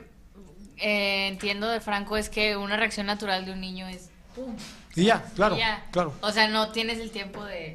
eh, 0.78 1.28
entiendo 1.28 1.68
de 1.68 1.80
Franco 1.80 2.16
es 2.16 2.28
que 2.28 2.56
una 2.56 2.76
reacción 2.76 3.06
natural 3.06 3.46
de 3.46 3.52
un 3.52 3.60
niño 3.60 3.86
es 3.86 4.10
¡pum! 4.34 4.56
Y 4.96 5.04
ya, 5.04 5.22
claro, 5.36 5.54
Y 5.54 5.60
ya. 5.60 5.86
claro. 5.92 6.12
O 6.22 6.32
sea, 6.32 6.48
no 6.48 6.70
tienes 6.72 6.98
el 6.98 7.12
tiempo 7.12 7.44
de. 7.44 7.74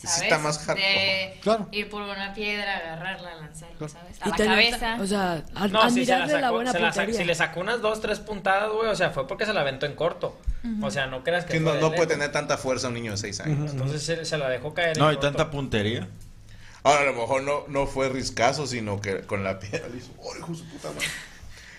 Sí 0.00 0.06
¿Sabes? 0.06 0.22
está 0.22 0.38
más 0.38 0.58
hardcore. 0.60 0.80
de 0.88 1.38
Claro. 1.42 1.68
ir 1.72 1.90
por 1.90 2.00
una 2.00 2.32
piedra, 2.32 2.74
agarrarla, 2.78 3.34
lanzarla, 3.34 3.86
¿sabes? 3.86 4.16
A 4.22 4.28
Y 4.28 4.30
la 4.30 4.36
tener- 4.36 4.70
cabeza. 4.70 4.96
o 5.02 5.06
sea 5.06 5.44
a- 5.54 5.68
No, 5.68 5.90
sí, 5.90 6.06
se 6.06 6.10
la 6.12 6.22
admirarle 6.24 6.32
la, 6.32 6.40
sacó, 6.40 6.54
buena 6.54 6.72
se 6.72 6.78
la 6.80 6.92
sa- 6.94 7.06
si 7.06 7.24
le 7.24 7.34
sacó 7.34 7.60
unas 7.60 7.82
dos, 7.82 8.00
tres 8.00 8.18
puntadas, 8.18 8.70
güey, 8.72 8.88
o 8.88 8.96
sea, 8.96 9.10
fue 9.10 9.26
porque 9.28 9.44
se 9.44 9.52
la 9.52 9.60
aventó 9.60 9.84
en 9.84 9.94
corto. 9.94 10.38
O 10.82 10.90
sea, 10.90 11.06
no 11.06 11.22
creas 11.22 11.44
que 11.44 11.58
Sí, 11.58 11.60
no, 11.60 11.74
no 11.74 11.92
puede 11.92 12.06
tener 12.06 12.32
tanta 12.32 12.56
fuerza 12.56 12.88
un 12.88 12.94
niño 12.94 13.10
de 13.12 13.18
6 13.18 13.40
años. 13.40 13.72
Entonces 13.72 14.02
se, 14.02 14.24
se 14.24 14.38
la 14.38 14.48
dejó 14.48 14.72
caer 14.72 14.96
No, 14.96 15.04
en 15.04 15.10
hay 15.10 15.16
corto. 15.16 15.28
tanta 15.28 15.50
puntería. 15.50 16.08
Ahora, 16.82 17.00
a 17.02 17.04
lo 17.04 17.12
mejor 17.12 17.42
no, 17.42 17.64
no 17.68 17.86
fue 17.86 18.08
riscazo, 18.08 18.66
sino 18.66 19.02
que 19.02 19.20
con 19.26 19.44
la 19.44 19.58
piedra 19.58 19.86
le 19.88 19.98
hizo, 19.98 20.12
¡oh, 20.22 20.34
hijo 20.34 20.52
de 20.52 20.58
su 20.58 20.64
puta 20.64 20.88
madre! 20.92 21.06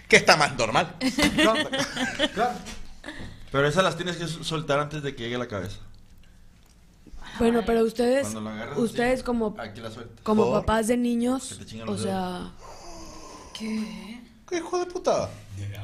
Que 0.07 0.15
está 0.17 0.37
más 0.37 0.55
normal. 0.57 0.95
Claro. 2.35 2.53
Pero 3.51 3.67
esas 3.67 3.83
las 3.83 3.97
tienes 3.97 4.17
que 4.17 4.27
soltar 4.27 4.79
antes 4.79 5.01
de 5.03 5.15
que 5.15 5.23
llegue 5.23 5.35
a 5.35 5.39
la 5.39 5.47
cabeza. 5.47 5.77
Bueno 7.43 7.63
pero 7.65 7.83
ustedes 7.83 8.33
agarras 8.35 8.77
ustedes 8.77 9.13
así, 9.15 9.23
como 9.23 9.55
como 10.23 10.45
¿Por? 10.45 10.61
papás 10.61 10.87
de 10.87 10.97
niños 10.97 11.59
o 11.87 11.97
sea 11.97 12.51
¿Qué 13.57 14.57
hijo 14.57 14.79
de 14.79 14.85
puta? 14.85 15.29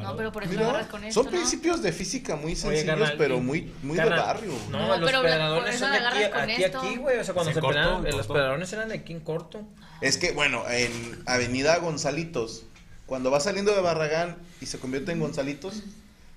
No, 0.02 0.16
pero 0.16 0.32
por 0.32 0.44
eso 0.44 0.52
Mira, 0.52 0.64
lo 0.64 0.70
agarras 0.70 0.88
con 0.88 1.04
esto, 1.04 1.22
son 1.24 1.32
¿no? 1.32 1.38
principios 1.38 1.82
de 1.82 1.92
física 1.92 2.36
muy 2.36 2.56
sencillos, 2.56 3.14
pero 3.18 3.40
muy, 3.40 3.72
muy 3.84 3.98
de 3.98 4.06
barrio. 4.10 4.52
No, 4.72 4.80
No, 4.80 4.98
los 4.98 5.12
pero 5.12 5.66
eso 5.68 5.80
son 5.80 5.92
de 5.92 5.98
aquí, 5.98 6.06
agarras 6.06 6.30
con 6.30 6.42
aquí, 6.50 6.64
esto. 6.64 6.80
aquí, 6.82 6.96
güey. 6.98 7.20
O 7.20 7.24
sea, 7.24 7.34
cuando 7.34 7.52
Se 7.52 7.56
se, 7.56 7.62
cortó, 7.62 7.76
peleaban, 7.78 8.02
cortó. 8.02 8.18
los 8.18 8.28
pedradones 8.28 8.74
eran 8.74 8.90
de 8.90 8.96
aquí 8.96 9.14
en 9.14 9.20
corto. 9.20 9.62
Es 10.02 10.18
que, 10.18 10.32
bueno, 10.32 10.64
en 10.70 10.92
Avenida 11.28 11.78
Gonzalitos, 11.78 12.64
cuando 13.06 13.30
va 13.32 13.40
saliendo 13.40 13.74
de 13.74 13.82
Barragán 13.82 14.38
y 14.60 14.66
se 14.66 14.80
convierte 14.80 15.12
en 15.12 15.20
Gonzalitos, 15.20 15.84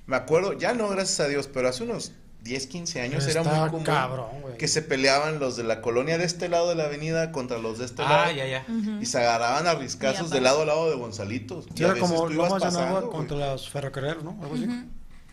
me 0.07 0.17
acuerdo, 0.17 0.53
ya 0.53 0.75
no, 0.75 0.89
gracias 0.91 1.21
a 1.21 1.29
Dios, 1.29 1.49
pero 1.53 1.69
hace 1.69 1.83
unos 1.85 2.13
10, 2.43 2.67
15 2.69 3.01
años 3.03 3.27
era 3.27 3.43
Está 3.43 3.61
muy 3.61 3.69
común 3.71 3.85
cabrón, 3.85 4.27
güey. 4.43 4.57
que 4.57 4.67
se 4.69 4.81
peleaban 4.83 5.39
los 5.41 5.57
de 5.57 5.65
la 5.65 5.81
colonia 5.83 6.17
de 6.19 6.25
este 6.25 6.49
lado 6.49 6.69
de 6.71 6.75
la 6.75 6.85
avenida 6.85 7.33
contra 7.33 7.59
los 7.59 7.79
de 7.79 7.85
este 7.85 8.03
Ah, 8.03 8.09
lado. 8.27 8.33
ya, 8.33 8.47
ya. 8.47 8.67
Y 9.01 9.07
se 9.07 9.19
agarraban 9.19 9.67
a 9.67 9.75
riscazos 9.75 10.31
de 10.31 10.41
lado 10.41 10.63
a 10.63 10.65
lado 10.65 10.89
de 10.91 10.97
Gonzalitos. 10.97 11.67
Sí, 11.67 11.71
Y 11.77 11.83
a 11.83 11.87
era 11.87 11.95
veces 11.95 12.09
como 12.11 12.27
tú 12.27 12.33
ibas 12.33 12.49
Lomas 12.49 12.63
de 12.63 12.79
pasando, 12.79 13.11
contra 13.11 13.37
los 13.37 13.69
ferrocarrileros, 13.69 14.25
¿no? 14.25 14.39
Algo 14.43 14.55
así. 14.55 14.67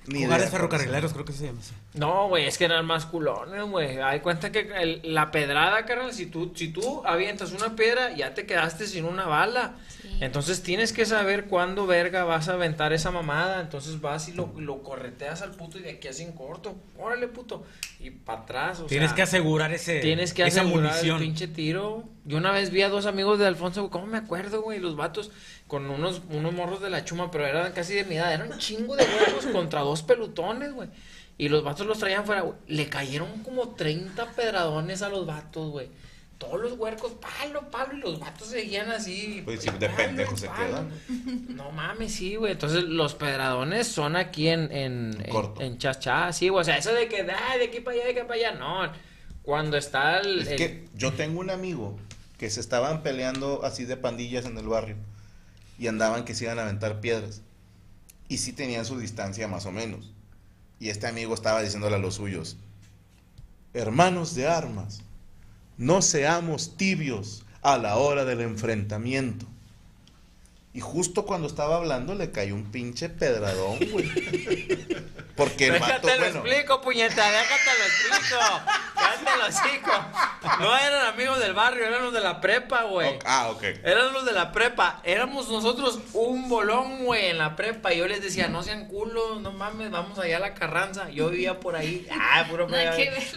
Ni 0.07 0.23
Lugares 0.23 0.45
idea, 0.47 0.51
ferrocarrileros, 0.51 1.11
creo 1.13 1.25
que 1.25 1.33
se 1.33 1.47
llama 1.47 1.59
así. 1.59 1.73
No, 1.93 2.29
güey, 2.29 2.45
es 2.45 2.57
que 2.57 2.65
eran 2.65 2.85
más 2.85 3.05
culones, 3.05 3.61
güey. 3.63 3.99
Hay 3.99 4.21
cuenta 4.21 4.51
que 4.51 4.59
el- 4.81 5.01
la 5.03 5.31
pedrada, 5.31 5.85
carnal, 5.85 6.13
si 6.13 6.27
tú, 6.27 6.53
si 6.55 6.69
tú 6.69 7.01
avientas 7.05 7.51
una 7.51 7.75
piedra, 7.75 8.15
ya 8.15 8.33
te 8.33 8.45
quedaste 8.45 8.87
sin 8.87 9.03
una 9.05 9.25
bala. 9.25 9.75
Entonces 10.21 10.63
tienes 10.63 10.93
que 10.93 11.05
saber 11.05 11.45
cuándo, 11.45 11.85
verga, 11.85 12.23
vas 12.23 12.47
a 12.49 12.53
aventar 12.53 12.93
esa 12.93 13.11
mamada. 13.11 13.59
Entonces 13.61 13.99
vas 14.01 14.29
y 14.29 14.33
lo, 14.33 14.53
lo 14.57 14.81
correteas 14.81 15.41
al 15.41 15.51
puto 15.51 15.77
y 15.77 15.81
de 15.81 15.91
aquí 15.91 16.07
así 16.07 16.23
en 16.23 16.31
corto. 16.31 16.75
Órale, 16.97 17.27
puto. 17.27 17.65
Y 17.99 18.11
para 18.11 18.41
atrás, 18.41 18.79
o 18.79 18.85
Tienes 18.85 19.09
sea, 19.09 19.15
que 19.17 19.21
asegurar 19.23 19.73
ese, 19.73 19.99
Tienes 19.99 20.33
que 20.33 20.43
esa 20.43 20.61
asegurar 20.61 20.91
munición. 20.91 21.17
el 21.17 21.23
pinche 21.23 21.47
tiro. 21.47 22.03
Yo 22.25 22.37
una 22.37 22.51
vez 22.51 22.71
vi 22.71 22.81
a 22.81 22.89
dos 22.89 23.05
amigos 23.05 23.39
de 23.39 23.45
Alfonso, 23.47 23.81
güey, 23.81 23.91
¿cómo 23.91 24.05
me 24.07 24.17
acuerdo, 24.17 24.61
güey? 24.61 24.79
Los 24.79 24.95
vatos 24.95 25.31
con 25.67 25.89
unos, 25.89 26.21
unos 26.29 26.53
morros 26.53 26.81
de 26.81 26.89
la 26.89 27.03
chuma, 27.03 27.29
pero 27.29 27.45
eran 27.45 27.71
casi 27.73 27.93
de 27.93 28.05
mi 28.05 28.15
edad. 28.15 28.33
Eran 28.33 28.51
un 28.51 28.57
chingo 28.57 28.95
de 28.95 29.03
huevos 29.03 29.45
contra 29.51 29.81
dos 29.81 30.01
pelutones, 30.03 30.71
güey. 30.73 30.89
Y 31.37 31.49
los 31.49 31.63
vatos 31.63 31.85
los 31.85 31.99
traían 31.99 32.25
fuera, 32.25 32.41
güey. 32.41 32.57
Le 32.67 32.87
cayeron 32.89 33.43
como 33.43 33.69
30 33.75 34.31
pedradones 34.31 35.01
a 35.01 35.09
los 35.09 35.25
vatos, 35.25 35.69
güey. 35.69 35.89
Todos 36.37 36.59
los 36.61 36.73
huercos, 36.73 37.13
palo, 37.13 37.69
palo, 37.71 37.95
y 37.95 37.99
los 37.99 38.19
vatos 38.19 38.47
seguían 38.49 38.91
así. 38.91 39.41
Pues 39.43 39.61
sí, 39.61 39.69
de 39.79 39.89
pendejos 39.89 40.39
se 40.39 40.47
quedan. 40.47 40.91
No 41.49 41.71
mames, 41.71 42.13
sí, 42.13 42.35
güey. 42.35 42.51
Entonces, 42.51 42.83
los 42.83 43.15
pedradones 43.15 43.87
son 43.87 44.15
aquí 44.15 44.47
en, 44.47 44.71
en, 44.71 45.17
en, 45.23 45.31
Corto. 45.31 45.61
en 45.61 45.79
chachá, 45.79 46.31
sí, 46.31 46.49
güey. 46.49 46.61
O 46.61 46.63
sea, 46.63 46.77
eso 46.77 46.93
de 46.93 47.07
que, 47.07 47.21
ay, 47.21 47.59
de 47.59 47.65
aquí 47.65 47.79
para 47.79 47.95
allá, 47.97 48.05
de 48.05 48.11
aquí 48.11 48.21
para 48.21 48.33
allá, 48.35 48.51
no. 48.53 48.91
Cuando 49.41 49.77
está 49.77 50.19
el. 50.19 50.41
Es 50.41 50.47
el- 50.49 50.57
que 50.57 50.85
yo 50.95 51.13
tengo 51.13 51.39
un 51.39 51.49
amigo 51.49 51.97
que 52.37 52.49
se 52.51 52.59
estaban 52.59 53.01
peleando 53.01 53.63
así 53.63 53.85
de 53.85 53.97
pandillas 53.97 54.45
en 54.45 54.57
el 54.59 54.67
barrio 54.67 54.95
y 55.77 55.87
andaban 55.87 56.25
que 56.25 56.35
se 56.35 56.45
iban 56.45 56.59
a 56.59 56.63
aventar 56.63 57.01
piedras. 57.01 57.41
Y 58.27 58.37
sí 58.37 58.53
tenían 58.53 58.85
su 58.85 58.99
distancia 58.99 59.47
más 59.47 59.65
o 59.65 59.71
menos. 59.71 60.13
Y 60.79 60.89
este 60.89 61.07
amigo 61.07 61.33
estaba 61.33 61.61
diciéndole 61.61 61.95
a 61.95 61.99
los 61.99 62.15
suyos, 62.15 62.57
hermanos 63.73 64.35
de 64.35 64.47
armas, 64.47 65.01
no 65.77 66.01
seamos 66.01 66.77
tibios 66.77 67.45
a 67.61 67.77
la 67.77 67.97
hora 67.97 68.25
del 68.25 68.41
enfrentamiento. 68.41 69.45
Y 70.73 70.79
justo 70.79 71.25
cuando 71.25 71.47
estaba 71.47 71.77
hablando 71.77 72.13
le 72.13 72.31
cayó 72.31 72.53
un 72.53 72.65
pinche 72.65 73.09
pedradón, 73.09 73.79
güey. 73.91 74.09
Porque 75.37 75.67
el 75.67 75.73
vato, 75.73 75.85
Déjate 75.85 76.07
lo 76.15 76.17
bueno, 76.17 76.39
explico, 76.39 76.81
puñeta, 76.81 77.31
déjate 77.31 77.69
lo 77.77 77.85
explico. 77.85 78.43
Cállate 78.95 79.37
los 79.37 79.49
hocico. 79.49 79.91
No 80.59 80.75
eran 80.75 81.05
amigos 81.05 81.39
del 81.39 81.53
barrio, 81.53 81.85
eran 81.85 82.03
los 82.03 82.13
de 82.13 82.21
la 82.21 82.41
prepa, 82.41 82.83
güey. 82.83 83.19
ah, 83.23 83.49
ok. 83.51 83.63
Eran 83.83 84.13
los 84.13 84.25
de 84.25 84.31
la 84.31 84.51
prepa. 84.51 84.99
Éramos 85.03 85.47
nosotros 85.49 85.99
un 86.13 86.49
bolón, 86.49 87.05
güey, 87.05 87.27
en 87.27 87.37
la 87.37 87.55
prepa. 87.55 87.93
Y 87.93 87.99
yo 87.99 88.07
les 88.07 88.21
decía, 88.21 88.47
no 88.47 88.63
sean 88.63 88.87
culos, 88.87 89.39
no 89.41 89.51
mames, 89.51 89.91
vamos 89.91 90.17
allá 90.17 90.37
a 90.37 90.39
la 90.39 90.53
Carranza. 90.55 91.09
Yo 91.11 91.29
vivía 91.29 91.59
por 91.59 91.75
ahí. 91.75 92.07
Ah, 92.11 92.45
puro 92.49 92.67
ver. 92.67 92.93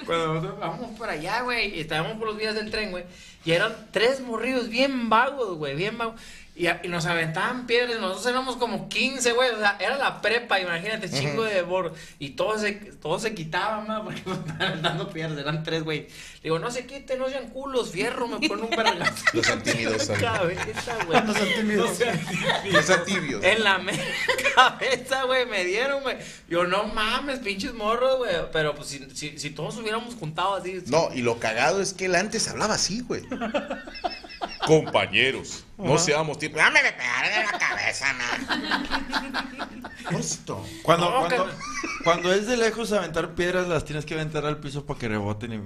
Cuando 0.07 0.35
nosotros 0.35 0.59
vamos 0.59 0.99
por 0.99 1.11
allá, 1.11 1.43
güey. 1.43 1.77
Y 1.77 1.81
estábamos 1.81 2.17
por 2.17 2.29
los 2.29 2.37
vías 2.39 2.55
del 2.55 2.71
tren, 2.71 2.91
güey. 2.91 3.05
Y 3.45 3.53
eran 3.53 3.89
tres 3.91 4.21
morrillos 4.21 4.71
bien 4.71 5.11
vagos, 5.11 5.59
güey, 5.59 5.75
bien 5.75 5.99
vagos. 5.99 6.21
Y, 6.61 6.67
a- 6.67 6.79
y 6.85 6.89
nos 6.89 7.07
aventaban 7.07 7.67
piedras. 7.67 7.99
Nosotros 8.01 8.27
éramos 8.27 8.57
como 8.57 8.89
15, 8.91 9.33
güey. 9.33 9.49
O 9.51 9.59
sea, 9.59 9.79
era 9.81 9.97
la 9.97 10.21
prepa, 10.21 10.61
imagínate, 10.61 11.09
chingo 11.09 11.45
de 11.45 11.63
bor. 11.63 11.95
Y 12.19 12.31
todos 12.31 12.61
se, 12.61 12.73
todos 12.73 13.23
se 13.23 13.33
quitaban, 13.35 13.87
más 13.87 14.01
porque 14.05 14.21
nos 14.27 14.39
estaban 14.41 14.63
aventando 14.63 15.09
piedras. 15.09 15.39
Eran 15.39 15.63
tres, 15.63 15.85
güey. 15.85 16.09
Digo, 16.43 16.59
no 16.59 16.71
se 16.71 16.85
quiten, 16.85 17.19
no 17.19 17.29
sean 17.31 17.49
culos, 17.49 17.91
fierro, 17.93 18.27
me 18.29 18.47
ponen 18.47 18.65
un 18.67 18.71
vergazo. 18.71 19.25
Los 19.33 19.49
antímidos, 19.49 20.03
¿sabes? 20.05 20.21
cabeza, 20.23 20.97
güey. 21.07 21.27
Los 21.77 21.97
sean 21.97 22.21
Los 22.73 22.91
antibios. 22.91 23.43
en 23.43 23.65
la 23.65 23.79
mera 23.79 24.03
cabeza, 24.55 25.23
güey, 25.25 25.47
me 25.47 25.65
dieron, 25.65 26.03
güey. 26.03 26.17
Yo, 26.49 26.67
no 26.67 26.85
mames, 26.89 27.39
pinches 27.39 27.73
morros, 27.73 28.19
güey. 28.19 28.35
Pero 28.53 28.75
pues 28.75 28.89
si, 28.89 29.09
si, 29.15 29.39
si 29.39 29.49
todos 29.51 29.79
hubiéramos 29.79 30.15
juntado 30.15 30.57
así. 30.57 30.83
No, 30.89 31.09
y 31.15 31.23
lo 31.23 31.39
cagado 31.39 31.81
es 31.81 31.95
que 31.95 32.05
él 32.05 32.15
antes 32.17 32.49
hablaba 32.49 32.75
así, 32.75 33.01
güey. 33.01 33.23
Compañeros, 34.67 35.65
no 35.77 35.99
seamos 35.99 36.39
tipos. 36.39 36.57
¡Dame 36.59 36.83
me 36.83 36.93
pegaron 36.93 37.33
en 37.33 37.47
la 37.47 37.59
cabeza, 37.59 38.07
man! 38.15 39.89
Pobrecito. 40.05 40.65
Cuando, 40.83 41.11
No, 41.11 41.19
cuando, 41.21 41.37
carnal. 41.37 41.57
cuando 42.05 42.33
es 42.33 42.47
de 42.47 42.57
lejos 42.57 42.93
aventar 42.93 43.35
piedras, 43.35 43.69
las 43.69 43.85
tienes 43.85 44.05
que 44.07 44.15
aventar 44.15 44.47
al 44.47 44.59
piso 44.59 44.87
para 44.87 44.99
que 44.99 45.09
reboten. 45.09 45.53
Y... 45.53 45.57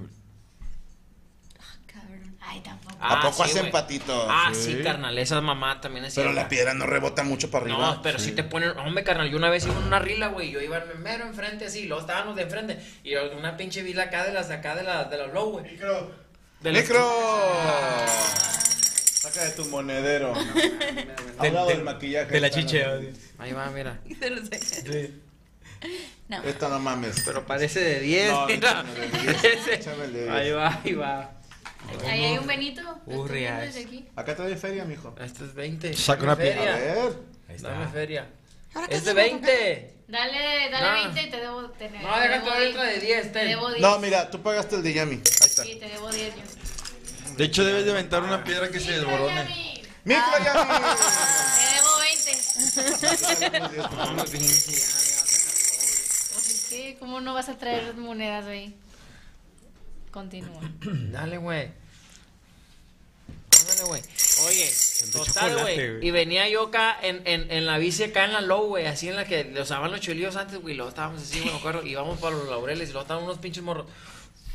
Cabrón. 1.91 2.37
Ay, 2.41 2.59
tampoco. 2.61 2.95
¿A 2.99 3.21
poco 3.21 3.35
sí, 3.35 3.41
hacen 3.43 3.59
güey. 3.61 3.71
patito? 3.71 4.27
Ah, 4.29 4.51
sí, 4.53 4.75
Sí. 4.77 4.83
carnal, 4.83 5.17
esa 5.17 5.39
mamá 5.41 5.79
también 5.81 6.05
es 6.05 6.15
Pero 6.15 6.33
la 6.33 6.47
piedra 6.49 6.73
no 6.73 6.85
rebota 6.85 7.23
mucho 7.23 7.49
para 7.51 7.65
arriba. 7.65 7.77
No, 7.95 8.01
pero 8.01 8.19
si 8.19 8.31
te 8.31 8.43
ponen, 8.43 8.77
hombre, 8.79 9.03
carnal, 9.03 9.29
yo 9.29 9.37
una 9.37 9.49
vez 9.49 9.65
iba 9.65 9.75
en 9.77 9.83
una 9.83 9.99
rila, 9.99 10.27
güey, 10.29 10.51
yo 10.51 10.59
iba 10.61 10.83
mero 10.99 11.25
enfrente 11.27 11.65
así, 11.65 11.85
luego 11.85 12.01
estábamos 12.01 12.35
de 12.35 12.43
enfrente, 12.43 12.79
y 13.03 13.15
una 13.15 13.55
pinche 13.57 13.83
vila 13.83 14.03
acá 14.03 14.25
de 14.25 14.33
las 14.33 14.47
de 14.49 14.55
acá 14.55 14.75
de 14.75 14.83
la, 14.83 15.03
de 15.05 15.17
la 15.17 15.27
low, 15.27 15.51
güey. 15.51 15.77
De 16.61 16.71
las- 16.71 16.81
¡Micro! 16.83 17.05
Saca 19.25 19.45
de 19.45 19.51
tu 19.51 19.65
monedero. 19.65 20.33
Al 21.39 21.53
lado 21.53 21.67
del 21.69 21.83
maquillaje. 21.83 22.31
De 22.31 22.39
la 22.39 22.49
chiche. 22.49 22.85
Ahí 23.37 23.51
va, 23.53 23.69
mira. 23.71 23.99
Se 24.19 24.29
lo 24.29 24.45
sé. 24.45 25.11
No. 26.27 26.43
Esta 26.43 26.69
no 26.69 26.79
mames. 26.79 27.21
Pero 27.25 27.45
parece 27.45 27.79
de 27.79 27.99
10, 27.99 28.31
No, 28.31 28.47
mira. 28.47 28.69
échame 28.71 28.93
de 28.93 29.07
10, 29.31 29.43
Ese- 29.43 29.73
échame 29.75 30.05
el 30.05 30.13
de 30.13 30.21
10. 30.23 30.31
Ahí 30.33 30.51
va, 30.51 30.81
ahí 30.83 30.93
va. 30.93 31.31
Ahí 32.07 32.23
hay 32.25 32.37
un 32.39 32.47
Benito. 32.47 32.81
¿Lo 32.81 32.91
estoy 32.97 33.15
Urria 33.17 33.39
viendo 33.51 33.63
es. 33.65 33.75
desde 33.75 33.87
aquí? 33.87 34.05
Acá 34.15 34.35
trae 34.35 34.55
feria, 34.57 34.85
mijo. 34.85 35.15
Este 35.19 35.43
es 35.45 35.53
20. 35.53 35.93
Saca 35.93 36.23
una 36.23 36.35
piedra. 36.35 36.73
A 36.73 36.77
feria. 36.77 36.93
ver. 36.95 37.13
Ahí 37.49 37.55
está. 37.55 37.69
Dame 37.69 37.87
feria. 37.89 38.27
Es 38.89 39.05
de 39.05 39.13
20. 39.13 39.91
Dale, 40.07 40.69
dale 40.71 40.87
No. 40.87 41.03
20 41.13 41.21
y 41.21 41.29
te 41.31 41.37
debo 41.37 41.69
tener. 41.71 42.01
No, 42.01 42.19
déjate 42.19 42.49
dar 42.49 42.61
otra 42.69 42.83
de 42.85 42.99
10, 42.99 43.31
Te 43.31 43.45
debo 43.45 43.69
10. 43.69 43.81
No, 43.81 43.99
mira, 43.99 44.29
tú 44.29 44.41
pagaste 44.41 44.75
el 44.77 44.83
de 44.83 44.93
Yami. 44.93 45.15
Ahí 45.15 45.21
está. 45.25 45.63
Sí, 45.63 45.75
te 45.79 45.87
debo 45.89 46.09
10 46.11 46.35
yo. 46.35 46.41
De 47.37 47.43
hecho, 47.43 47.65
debes 47.65 47.85
de 47.85 47.91
aventar 47.91 48.23
una 48.23 48.43
piedra 48.43 48.69
que 48.69 48.79
se 48.79 48.91
desborone. 48.91 49.35
Yami. 49.35 49.81
¡Micro 50.05 50.43
Yami! 50.43 50.73
Te 51.55 51.75
debo 51.75 51.97
20. 51.99 53.45
Pues 56.33 56.49
es 56.49 56.65
que, 56.69 56.97
¿cómo 56.99 57.21
no 57.21 57.33
vas 57.33 57.49
a 57.49 57.57
traer 57.57 57.95
monedas, 57.95 58.45
güey? 58.45 58.73
Continúa. 60.11 60.61
Dale, 61.11 61.37
güey. 61.37 61.71
Ándale, 63.59 63.83
güey. 63.83 64.01
Oye, 64.47 64.71
total, 65.11 65.59
güey. 65.59 66.05
Y 66.05 66.11
venía 66.11 66.47
yo 66.49 66.67
acá 66.67 66.97
en, 67.01 67.21
en, 67.25 67.51
en 67.51 67.65
la 67.65 67.77
bici 67.77 68.03
acá 68.03 68.25
en 68.25 68.33
la 68.33 68.41
low, 68.41 68.67
güey. 68.67 68.85
Así 68.85 69.09
en 69.09 69.15
la 69.15 69.25
que 69.25 69.43
le 69.43 69.61
usaban 69.61 69.91
los 69.91 69.99
cholillos 70.01 70.35
antes, 70.35 70.61
güey. 70.61 70.73
y 70.73 70.77
Luego 70.77 70.89
estábamos 70.89 71.21
así, 71.21 71.39
güey, 71.39 71.51
me 71.51 71.57
acuerdo. 71.59 71.85
Íbamos 71.85 72.19
para 72.19 72.35
los 72.35 72.47
laureles 72.47 72.89
y 72.89 72.91
luego 72.93 73.01
estaban 73.03 73.23
unos 73.23 73.39
pinches 73.39 73.63
morros. 73.63 73.87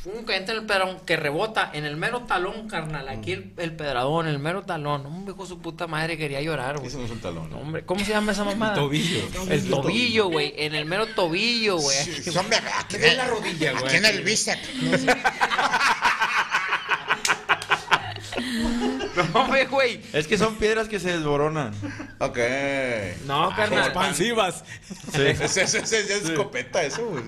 Un 0.07 0.25
que 0.25 0.35
entra 0.35 0.55
en 0.55 0.61
el 0.63 0.67
pedradón 0.67 1.01
que 1.01 1.17
rebota 1.17 1.71
en 1.75 1.85
el 1.85 1.97
mero 1.97 2.23
talón, 2.23 2.69
carnal. 2.69 3.07
Aquí 3.11 3.33
el, 3.33 3.53
el 3.59 3.77
pedradón, 3.77 4.27
el 4.29 4.39
mero 4.39 4.63
talón. 4.63 5.05
Un 5.05 5.29
hijo 5.29 5.45
su 5.45 5.61
puta 5.61 5.87
madre 5.87 6.17
quería 6.17 6.41
llorar, 6.41 6.77
güey. 6.79 6.89
Eso 6.89 6.99
no 6.99 7.05
es 7.05 7.11
un 7.11 7.21
talón. 7.21 7.51
No, 7.51 7.59
hombre, 7.59 7.85
¿cómo 7.85 8.03
se 8.03 8.13
llama 8.13 8.33
esa 8.33 8.45
mamada? 8.45 8.75
Tobillo. 8.77 9.21
El 9.51 9.69
tobillo, 9.69 10.29
güey. 10.29 10.55
En 10.57 10.75
el 10.75 10.87
mero 10.87 11.07
tobillo, 11.09 11.77
güey. 11.77 11.97
Sí, 11.99 12.31
Hombre, 12.39 12.57
aquí 12.79 12.97
En 12.99 13.17
la 13.19 13.27
rodilla, 13.27 13.73
güey. 13.73 13.85
Aquí 13.85 13.97
en 13.97 14.05
el 14.07 14.23
bíceps. 14.23 14.71
No, 19.17 19.41
hombre, 19.41 19.67
güey. 19.67 20.01
Es 20.13 20.27
que 20.27 20.39
son 20.39 20.57
piedras 20.57 20.89
que 20.89 21.01
se 21.01 21.13
desboronan. 21.13 21.73
Ok. 22.21 22.39
No, 23.27 23.55
carnal. 23.55 23.85
Expansivas. 23.87 24.65
Ese- 25.13 25.31
ese- 25.45 25.63
ese 25.63 26.01
es 26.01 26.11
escopeta, 26.11 26.83
eso, 26.83 27.05
güey. 27.07 27.25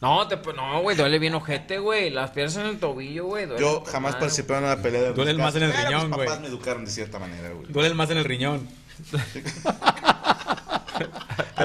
No, 0.00 0.28
te, 0.28 0.36
no, 0.52 0.80
güey, 0.82 0.96
duele 0.96 1.18
bien 1.18 1.34
ojete, 1.34 1.78
güey. 1.78 2.10
Las 2.10 2.30
piernas 2.30 2.56
en 2.56 2.66
el 2.66 2.78
tobillo, 2.78 3.26
güey. 3.26 3.48
Yo 3.58 3.82
jamás 3.84 4.12
madre. 4.12 4.20
participé 4.20 4.54
en 4.56 4.64
una 4.64 4.76
pelea 4.80 5.02
de 5.02 5.12
Duele 5.12 5.34
más 5.34 5.56
en 5.56 5.64
el 5.64 5.72
Pero 5.72 5.84
riñón, 5.86 6.02
Mis 6.02 6.10
papás 6.10 6.26
güey. 6.28 6.40
me 6.40 6.46
educaron 6.48 6.84
de 6.84 6.90
cierta 6.90 7.18
manera, 7.18 7.50
güey. 7.50 7.66
Duele 7.72 7.94
más 7.94 8.10
en 8.10 8.18
el 8.18 8.24
riñón. 8.24 8.68
Te 11.56 11.64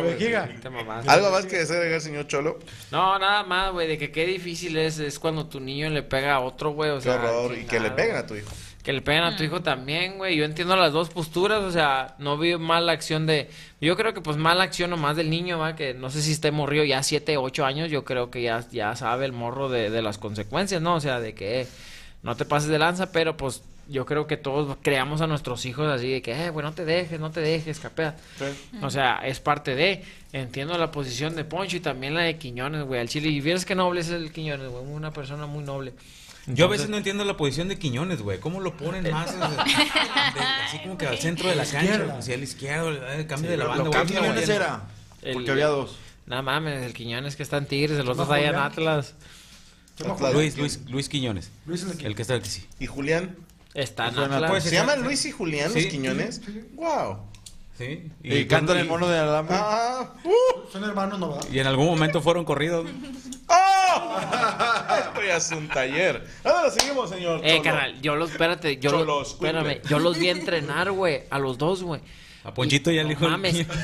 güey. 0.00 0.18
Te. 0.18 1.08
¿Algo 1.08 1.30
más 1.30 1.46
que 1.46 1.58
desea 1.58 1.78
señor 2.00 2.26
Cholo? 2.26 2.58
No, 2.90 3.18
nada 3.18 3.44
más, 3.44 3.72
güey, 3.72 3.88
de 3.88 3.98
que 3.98 4.10
qué 4.10 4.26
difícil 4.26 4.76
es, 4.76 4.98
es 4.98 5.18
cuando 5.18 5.46
tu 5.46 5.60
niño 5.60 5.88
le 5.90 6.02
pega 6.02 6.34
a 6.34 6.40
otro, 6.40 6.70
güey. 6.70 6.90
O 6.90 6.96
Qué 6.96 7.02
sea, 7.02 7.14
horror. 7.16 7.56
Y 7.56 7.64
que 7.64 7.80
le 7.80 7.90
peguen 7.90 8.16
a 8.16 8.26
tu 8.26 8.34
hijo. 8.34 8.50
Que 8.86 8.92
le 8.92 9.02
peguen 9.02 9.24
a 9.24 9.36
tu 9.36 9.42
hijo 9.42 9.62
también, 9.62 10.16
güey. 10.16 10.36
Yo 10.36 10.44
entiendo 10.44 10.76
las 10.76 10.92
dos 10.92 11.10
posturas, 11.10 11.64
o 11.64 11.72
sea, 11.72 12.14
no 12.20 12.38
vi 12.38 12.56
mala 12.56 12.92
acción 12.92 13.26
de... 13.26 13.50
Yo 13.80 13.96
creo 13.96 14.14
que 14.14 14.20
pues 14.20 14.36
mala 14.36 14.62
acción 14.62 14.90
nomás 14.90 15.16
del 15.16 15.28
niño, 15.28 15.58
va, 15.58 15.74
que 15.74 15.92
no 15.92 16.08
sé 16.08 16.22
si 16.22 16.30
esté 16.30 16.52
morrido 16.52 16.84
ya 16.84 17.02
7, 17.02 17.36
8 17.36 17.66
años, 17.66 17.90
yo 17.90 18.04
creo 18.04 18.30
que 18.30 18.42
ya, 18.42 18.64
ya 18.70 18.94
sabe 18.94 19.24
el 19.24 19.32
morro 19.32 19.68
de, 19.68 19.90
de 19.90 20.02
las 20.02 20.18
consecuencias, 20.18 20.80
¿no? 20.80 20.94
O 20.94 21.00
sea, 21.00 21.18
de 21.18 21.34
que 21.34 21.62
eh, 21.62 21.66
no 22.22 22.36
te 22.36 22.44
pases 22.44 22.68
de 22.68 22.78
lanza, 22.78 23.10
pero 23.10 23.36
pues 23.36 23.64
yo 23.88 24.06
creo 24.06 24.28
que 24.28 24.36
todos 24.36 24.76
creamos 24.80 25.20
a 25.20 25.26
nuestros 25.26 25.66
hijos 25.66 25.88
así 25.88 26.08
de 26.08 26.22
que, 26.22 26.30
eh, 26.30 26.50
güey, 26.50 26.64
no 26.64 26.72
te 26.72 26.84
dejes, 26.84 27.18
no 27.18 27.32
te 27.32 27.40
dejes, 27.40 27.80
capea. 27.80 28.14
O 28.82 28.90
sea, 28.90 29.18
es 29.24 29.40
parte 29.40 29.74
de. 29.74 30.04
Entiendo 30.32 30.78
la 30.78 30.92
posición 30.92 31.34
de 31.34 31.42
Poncho 31.42 31.76
y 31.76 31.80
también 31.80 32.14
la 32.14 32.20
de 32.20 32.38
Quiñones, 32.38 32.84
güey, 32.84 33.00
al 33.00 33.08
Chile. 33.08 33.30
Y 33.30 33.40
vieras 33.40 33.64
que 33.64 33.74
noble 33.74 34.02
es 34.02 34.10
el 34.10 34.30
Quiñones, 34.30 34.68
güey, 34.68 34.84
una 34.84 35.12
persona 35.12 35.46
muy 35.46 35.64
noble. 35.64 35.92
Yo 36.46 36.66
a 36.66 36.68
veces 36.68 36.88
no 36.88 36.96
entiendo 36.96 37.24
la 37.24 37.36
posición 37.36 37.68
de 37.68 37.78
Quiñones, 37.78 38.22
güey. 38.22 38.38
¿Cómo 38.38 38.60
lo 38.60 38.76
ponen 38.76 39.10
más? 39.10 39.30
o 39.30 39.32
sea, 39.38 39.48
de- 39.50 40.40
así 40.66 40.78
como 40.80 40.96
que 40.96 41.06
al 41.06 41.18
centro 41.18 41.48
de 41.48 41.56
la 41.56 41.64
cancha, 41.66 42.16
hacia 42.18 42.34
el 42.34 42.42
izquierdo, 42.44 42.90
el 42.90 43.26
cambio 43.26 43.50
de 43.50 43.56
la 43.56 43.66
banda. 43.66 43.88
güey. 43.88 44.06
Quiñones 44.06 44.48
era. 44.48 44.82
Porque 45.32 45.50
había 45.50 45.66
dos. 45.68 45.96
No 46.26 46.42
mames, 46.42 46.82
el 46.84 46.92
Quiñones 46.92 47.36
que 47.36 47.42
está 47.42 47.56
en 47.58 47.66
Tigres, 47.66 47.98
el 47.98 48.08
otro 48.08 48.22
está 48.24 48.34
allá 48.36 48.50
en. 48.50 48.56
Atlas. 48.56 49.14
Atlas. 50.04 50.32
Luis, 50.34 50.56
Luis, 50.58 50.80
Luis 50.88 51.08
Quiñones. 51.08 51.50
Luis 51.66 51.82
es 51.82 51.90
el 51.90 51.98
que- 51.98 52.06
El 52.06 52.14
que 52.14 52.22
está 52.22 52.34
aquí, 52.34 52.48
sí. 52.48 52.66
¿Y 52.78 52.86
Julián? 52.86 53.36
Está 53.74 54.08
en 54.08 54.14
Pues, 54.14 54.30
Atlas. 54.30 54.50
puede 54.50 54.60
¿Se 54.62 54.70
llaman 54.74 55.02
Luis 55.02 55.24
y 55.26 55.32
Julián 55.32 55.72
los 55.72 55.82
Sí. 55.82 55.88
Quiñones? 55.88 56.40
¡Wow! 56.74 57.18
Sí. 57.78 58.10
Y, 58.22 58.46
cantan 58.46 58.78
el 58.78 58.86
mono 58.86 59.06
de 59.06 59.18
alambre. 59.18 59.54
Ah, 59.58 60.14
uh, 60.24 60.70
Son 60.72 60.82
hermanos, 60.82 61.18
¿no? 61.18 61.38
Y 61.52 61.58
en 61.58 61.66
algún 61.66 61.86
momento 61.86 62.22
fueron 62.22 62.44
corridos. 62.46 62.86
Es 65.28 65.50
un 65.52 65.68
taller. 65.68 66.24
Ahora 66.44 66.70
seguimos, 66.70 67.10
señor. 67.10 67.40
Eh, 67.44 67.60
carnal, 67.62 68.00
yo 68.00 68.16
los, 68.16 68.30
espérate, 68.30 68.78
yo 68.78 68.90
Cholo, 68.90 69.04
los, 69.04 69.32
espérame, 69.32 69.80
yo 69.88 69.98
los 69.98 70.18
vi 70.18 70.28
entrenar, 70.28 70.90
güey, 70.92 71.22
a 71.30 71.38
los 71.38 71.58
dos, 71.58 71.82
güey. 71.82 72.00
A 72.44 72.54
Ponchito 72.54 72.90
ya 72.92 73.02
No 73.02 73.08
le 73.08 73.14
dijo. 73.14 73.24
el 73.24 73.30
mames. 73.32 73.52
Quiñones. 73.54 73.74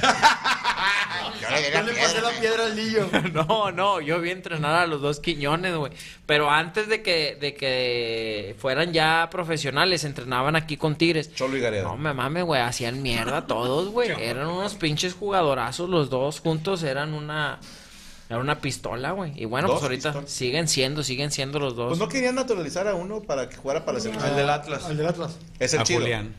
Yo 1.75 1.83
le 1.83 1.93
pasé 1.95 2.21
la 2.21 2.31
piedra 2.31 2.67
al 2.67 2.77
niño. 2.77 3.11
No, 3.33 3.73
no, 3.73 4.01
yo 4.01 4.21
vi 4.21 4.31
entrenar 4.31 4.75
a 4.77 4.87
los 4.87 5.01
dos 5.01 5.21
Quiñones, 5.21 5.75
güey. 5.75 5.93
Pero 6.27 6.51
antes 6.51 6.89
de 6.89 7.03
que, 7.03 7.37
de 7.41 7.55
que 7.55 8.55
fueran 8.59 8.93
ya 8.93 9.29
profesionales, 9.31 10.05
entrenaban 10.05 10.55
aquí 10.57 10.77
con 10.77 10.95
Tigres. 10.97 11.35
Cholo 11.35 11.57
y 11.57 11.61
Gareda. 11.61 11.85
No 11.85 11.97
me 11.97 12.15
mames, 12.15 12.45
güey, 12.45 12.61
hacían 12.61 13.03
mierda 13.03 13.47
todos, 13.47 13.89
güey. 13.89 14.11
Eran 14.21 14.47
unos 14.47 14.75
pinches 14.75 15.15
jugadorazos 15.15 15.89
los 15.89 16.09
dos 16.11 16.41
juntos, 16.41 16.83
eran 16.85 17.15
una 17.15 17.59
era 18.35 18.43
una 18.43 18.61
pistola, 18.61 19.12
güey. 19.12 19.33
Y 19.37 19.45
bueno, 19.45 19.69
pues 19.69 19.83
ahorita 19.83 20.11
pistolas. 20.11 20.31
siguen 20.31 20.69
siendo, 20.69 21.03
siguen 21.03 21.31
siendo 21.31 21.59
los 21.59 21.77
dos. 21.77 21.89
Pues 21.89 21.99
no 21.99 22.09
querían 22.09 22.35
naturalizar 22.35 22.89
a 22.89 22.95
uno 22.95 23.21
para 23.23 23.49
que 23.49 23.57
jugara 23.57 23.85
para 23.85 23.99
la 23.99 24.01
selección. 24.03 24.31
El 24.31 24.37
del 24.37 24.51
Atlas. 24.51 24.85
Al 24.85 24.97
del 24.97 25.07
Atlas. 25.07 25.39
Es 25.59 25.75
el 25.75 25.81
A 25.81 25.85
chido. 25.85 26.01
Julián. 26.01 26.35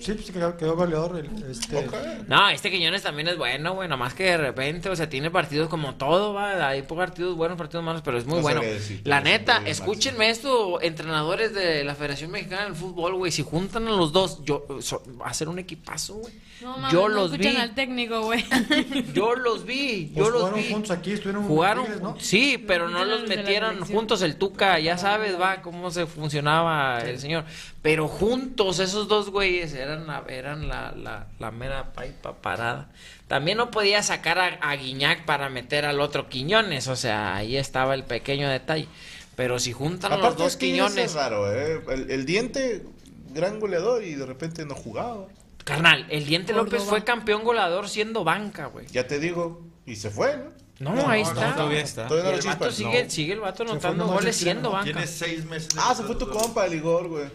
Sí, 0.00 0.12
pues 0.14 0.30
quedó, 0.30 0.56
quedó 0.56 0.76
goleador. 0.76 1.18
el- 1.18 1.50
este, 1.50 1.76
Ok. 1.76 1.94
No, 2.28 2.48
este 2.48 2.70
Quiñones 2.70 3.02
también 3.02 3.28
es 3.28 3.36
bueno, 3.36 3.74
güey. 3.74 3.88
Nomás 3.88 4.14
que 4.14 4.24
de 4.24 4.36
repente, 4.36 4.88
o 4.88 4.96
sea, 4.96 5.08
tiene 5.08 5.30
partidos 5.30 5.68
como 5.68 5.94
todo, 5.94 6.32
va. 6.34 6.68
Hay 6.68 6.82
partidos 6.82 7.36
buenos, 7.36 7.56
partidos 7.58 7.84
malos, 7.84 8.02
pero 8.04 8.18
es 8.18 8.26
muy 8.26 8.36
No 8.36 8.42
bueno. 8.42 8.60
sabría 8.60 8.74
decirte, 8.74 9.08
La 9.08 9.20
no 9.20 9.24
neta, 9.24 9.54
sabría 9.54 9.72
escúchenme 9.72 10.30
esto, 10.30 10.80
entrenadores 10.82 11.54
de 11.54 11.84
la 11.84 11.94
Federación 11.94 12.30
Mexicana 12.30 12.64
del 12.64 12.74
Fútbol, 12.74 13.14
güey. 13.14 13.32
Si 13.32 13.42
juntan 13.42 13.86
a 13.88 13.90
los 13.92 14.12
dos, 14.12 14.44
yo, 14.44 14.66
so- 14.80 15.02
va 15.20 15.26
a 15.26 15.34
ser 15.34 15.48
un 15.48 15.58
equipazo, 15.58 16.14
güey. 16.14 16.32
No 16.60 16.76
mames, 16.78 16.92
yo 16.92 17.08
no 17.08 17.14
los 17.14 17.30
vi. 17.32 17.46
escuchan 17.46 17.62
al 17.62 17.74
técnico, 17.74 18.20
güey. 18.22 18.44
Yo 19.14 19.34
los 19.34 19.64
vi, 19.66 20.10
pues 20.14 20.24
yo 20.26 20.30
los 20.30 20.40
jugaron 20.42 20.60
vi. 20.62 20.70
juntos 20.70 20.90
aquí, 20.92 21.12
estuvieron 21.12 21.44
Jugaron, 21.46 21.84
Tigres, 21.84 22.02
¿no? 22.02 22.16
sí, 22.20 22.62
pero 22.66 22.88
no 22.88 23.04
Los 23.04 23.20
los 23.20 23.28
de 23.28 23.36
la 23.36 23.42
metieron 23.42 23.70
selección. 23.74 23.98
juntos 23.98 24.22
el 24.22 24.36
Tuca, 24.36 24.78
ya 24.78 24.96
sabes, 24.96 25.38
va, 25.38 25.60
cómo 25.62 25.90
se 25.90 26.06
funcionaba 26.06 27.00
el 27.00 27.18
señor. 27.18 27.44
Pero 27.82 28.08
juntos 28.08 28.78
esos 28.78 29.08
dos 29.08 29.30
güeyes 29.30 29.74
eran, 29.84 30.06
la- 30.06 30.24
eran 30.28 30.68
la, 30.68 30.92
la, 30.92 31.28
la 31.38 31.50
mera 31.50 31.92
paipa 31.92 32.34
parada. 32.42 32.90
También 33.28 33.56
no 33.58 33.70
podía 33.70 34.02
sacar 34.02 34.38
a, 34.38 34.46
a 34.60 34.74
Guiñac 34.76 35.24
para 35.24 35.48
meter 35.48 35.84
al 35.84 36.00
otro 36.00 36.28
Quiñones, 36.28 36.88
o 36.88 36.96
sea, 36.96 37.36
ahí 37.36 37.56
estaba 37.56 37.94
el 37.94 38.04
pequeño 38.04 38.48
detalle. 38.48 38.88
Pero 39.36 39.58
si 39.58 39.72
juntan 39.72 40.20
los 40.20 40.36
dos 40.36 40.48
es 40.48 40.56
que 40.56 40.66
eso 40.74 40.86
Quiñones, 40.86 41.06
es 41.10 41.14
raro, 41.14 41.52
¿eh? 41.52 41.82
El, 41.88 42.10
el 42.10 42.26
diente, 42.26 42.84
gran 43.32 43.60
goleador 43.60 44.02
y 44.04 44.14
de 44.14 44.26
repente 44.26 44.64
no 44.66 44.74
jugaba. 44.74 45.26
carnal, 45.64 46.06
el 46.10 46.24
Diente 46.26 46.52
López 46.52 46.82
fue 46.82 47.02
campeón 47.04 47.42
goleador 47.44 47.88
siendo 47.88 48.22
banca, 48.24 48.66
güey. 48.66 48.86
Ya 48.92 49.06
te 49.06 49.18
digo. 49.18 49.62
Y 49.86 49.96
se 49.96 50.10
fue, 50.10 50.36
¿no? 50.78 50.94
No, 50.94 51.08
ahí 51.08 51.22
está. 51.22 51.50
no, 51.50 51.56
todavía 51.56 51.80
está. 51.80 52.06
Todavía 52.08 52.30
el 52.32 52.38
lo 52.38 52.44
vato 52.46 52.70
sigue, 52.70 53.04
No. 53.04 53.10
sigue 53.10 53.32
el 53.34 53.40
vato 53.40 53.62
anotando 53.64 54.06
goles 54.06 54.36
siendo 54.36 54.70
banca. 54.70 54.84
Tiene 54.84 55.06
seis 55.06 55.44
meses. 55.44 55.68
de 55.74 55.80
Ah, 55.82 55.94
se 55.94 56.02
fue 56.04 56.14
tu 56.16 56.28
compa, 56.28 56.66
el 56.66 56.74
Igor, 56.74 57.08
güey. 57.08 57.26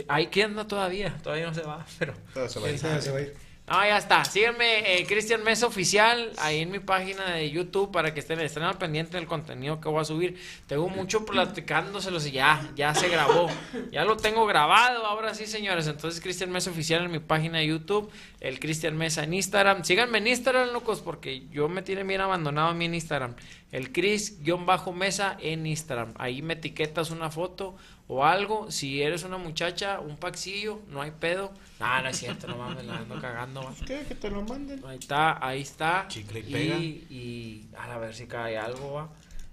Sí, 0.00 0.06
ahí 0.08 0.26
queda 0.26 0.66
todavía, 0.66 1.16
todavía 1.22 1.46
no 1.46 1.54
se 1.54 1.62
va, 1.62 1.84
pero... 1.98 2.14
Todo 2.34 2.48
se 2.48 2.60
va 2.60 2.66
a 2.66 2.70
ir. 2.70 2.78
Sí, 2.78 2.86
se 3.00 3.10
va 3.10 3.18
a 3.18 3.20
ir. 3.22 3.50
No, 3.70 3.76
ya 3.84 3.98
está. 3.98 4.24
Síganme, 4.24 4.98
eh, 4.98 5.06
Cristian 5.06 5.44
Mesa 5.44 5.68
Oficial, 5.68 6.32
ahí 6.38 6.58
en 6.58 6.72
mi 6.72 6.80
página 6.80 7.34
de 7.34 7.48
YouTube 7.52 7.92
para 7.92 8.12
que 8.12 8.18
estén, 8.18 8.40
estén 8.40 8.64
al 8.64 8.78
pendiente 8.78 9.16
del 9.16 9.28
contenido 9.28 9.80
que 9.80 9.88
voy 9.88 10.00
a 10.00 10.04
subir. 10.04 10.40
Tengo 10.66 10.88
mucho 10.88 11.24
platicándoselos 11.24 12.26
y 12.26 12.32
ya, 12.32 12.68
ya 12.74 12.92
se 12.96 13.08
grabó. 13.08 13.48
Ya 13.92 14.04
lo 14.04 14.16
tengo 14.16 14.44
grabado, 14.44 15.06
ahora 15.06 15.34
sí, 15.34 15.46
señores. 15.46 15.86
Entonces, 15.86 16.20
Cristian 16.20 16.50
Mesa 16.50 16.70
Oficial 16.70 17.04
en 17.04 17.12
mi 17.12 17.20
página 17.20 17.58
de 17.58 17.68
YouTube, 17.68 18.10
el 18.40 18.58
Cristian 18.58 18.96
Mesa 18.96 19.22
en 19.22 19.34
Instagram. 19.34 19.84
Síganme 19.84 20.18
en 20.18 20.26
Instagram, 20.26 20.72
locos, 20.72 21.00
porque 21.00 21.46
yo 21.50 21.68
me 21.68 21.82
tiene 21.82 22.02
bien 22.02 22.22
abandonado 22.22 22.70
a 22.70 22.74
mí 22.74 22.86
en 22.86 22.94
Instagram. 22.94 23.36
El 23.70 23.92
Cris-Mesa 23.92 25.36
en 25.40 25.64
Instagram. 25.64 26.14
Ahí 26.18 26.42
me 26.42 26.54
etiquetas 26.54 27.12
una 27.12 27.30
foto 27.30 27.76
o 28.12 28.24
algo. 28.24 28.70
Si 28.72 29.00
eres 29.00 29.22
una 29.22 29.38
muchacha, 29.38 30.00
un 30.00 30.16
paxillo, 30.16 30.80
no 30.88 31.00
hay 31.00 31.12
pedo. 31.12 31.52
No, 31.78 32.02
no 32.02 32.08
es 32.08 32.18
cierto, 32.18 32.48
no 32.48 32.56
mames, 32.56 32.84
la 32.84 32.96
ando 32.96 33.20
cagando. 33.20 33.72
¿Qué? 33.86 34.04
Que 34.06 34.16
te 34.16 34.28
lo 34.30 34.42
manden. 34.42 34.84
Ahí 34.84 34.98
está, 34.98 35.46
ahí 35.46 35.62
está. 35.62 36.06
Chicle 36.08 36.40
y 36.40 36.42
pega. 36.42 36.76
y 36.76 37.68
a 37.78 37.98
ver 37.98 38.12
si 38.12 38.26
cae 38.26 38.58
algo, 38.58 38.94
va. 38.94 39.08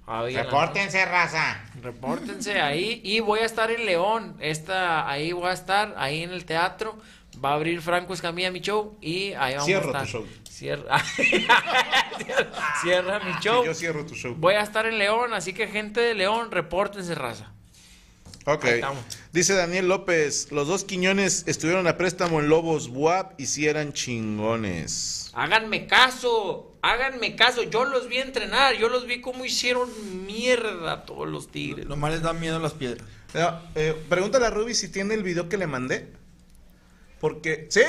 Ahí 0.08 0.36
Repórtense, 0.36 1.06
raza. 1.06 1.64
Repórtense 1.82 2.60
ahí. 2.60 3.02
Y 3.04 3.20
voy 3.20 3.42
a 3.42 3.46
estar 3.46 3.70
en 3.70 3.86
León. 3.86 4.38
Esta, 4.40 5.08
ahí 5.08 5.34
voy 5.34 5.50
a 5.50 5.54
estar, 5.54 5.94
ahí 5.98 6.24
en 6.24 6.32
el 6.32 6.46
teatro. 6.46 6.98
Va 7.44 7.52
a 7.52 7.54
abrir 7.54 7.82
Franco 7.82 8.14
Escamilla 8.14 8.50
mi 8.50 8.62
show. 8.62 8.98
Y 9.02 9.34
ahí 9.34 9.54
vamos 9.54 9.66
Cierro 9.66 9.96
a 9.96 10.04
estar. 10.04 10.06
tu 10.06 10.08
show. 10.08 10.26
Cierra, 10.50 10.98
Cierra 12.82 13.20
mi 13.20 13.34
show. 13.40 13.64
Yo 13.64 13.74
cierro 13.76 14.06
tu 14.06 14.16
show. 14.16 14.34
Voy 14.36 14.56
a 14.56 14.62
estar 14.62 14.88
en 14.88 14.98
León, 14.98 15.34
así 15.34 15.54
que 15.54 15.68
gente 15.68 16.00
de 16.00 16.16
León, 16.16 16.50
repórtense, 16.50 17.14
raza. 17.14 17.52
Ok. 18.50 18.66
Dice 19.34 19.56
Daniel 19.56 19.90
López, 19.90 20.54
los 20.54 20.70
dos 20.70 20.86
Quiñones 20.86 21.44
estuvieron 21.48 21.86
a 21.86 21.98
préstamo 21.98 22.40
en 22.40 22.48
Lobos 22.48 22.88
WAP 22.88 23.38
y 23.38 23.48
si 23.48 23.68
eran 23.68 23.92
chingones. 23.92 25.32
Háganme 25.34 25.86
caso, 25.86 26.74
háganme 26.82 27.36
caso. 27.36 27.64
Yo 27.64 27.84
los 27.84 28.08
vi 28.08 28.20
entrenar, 28.20 28.76
yo 28.78 28.88
los 28.88 29.06
vi 29.06 29.20
cómo 29.20 29.44
hicieron 29.44 29.90
mierda 30.26 31.04
todos 31.04 31.28
los 31.28 31.52
tigres. 31.52 31.88
Nomás 31.88 32.14
les 32.14 32.22
dan 32.22 32.40
miedo 32.40 32.58
las 32.60 32.72
piedras. 32.72 33.06
Eh, 33.34 33.46
eh, 33.76 34.06
pregúntale 34.08 34.46
a 34.46 34.50
Ruby 34.50 34.74
si 34.76 34.88
tiene 34.88 35.14
el 35.16 35.24
video 35.24 35.50
que 35.50 35.58
le 35.58 35.68
mandé. 35.68 36.08
Porque, 37.20 37.68
¿sí? 37.70 37.82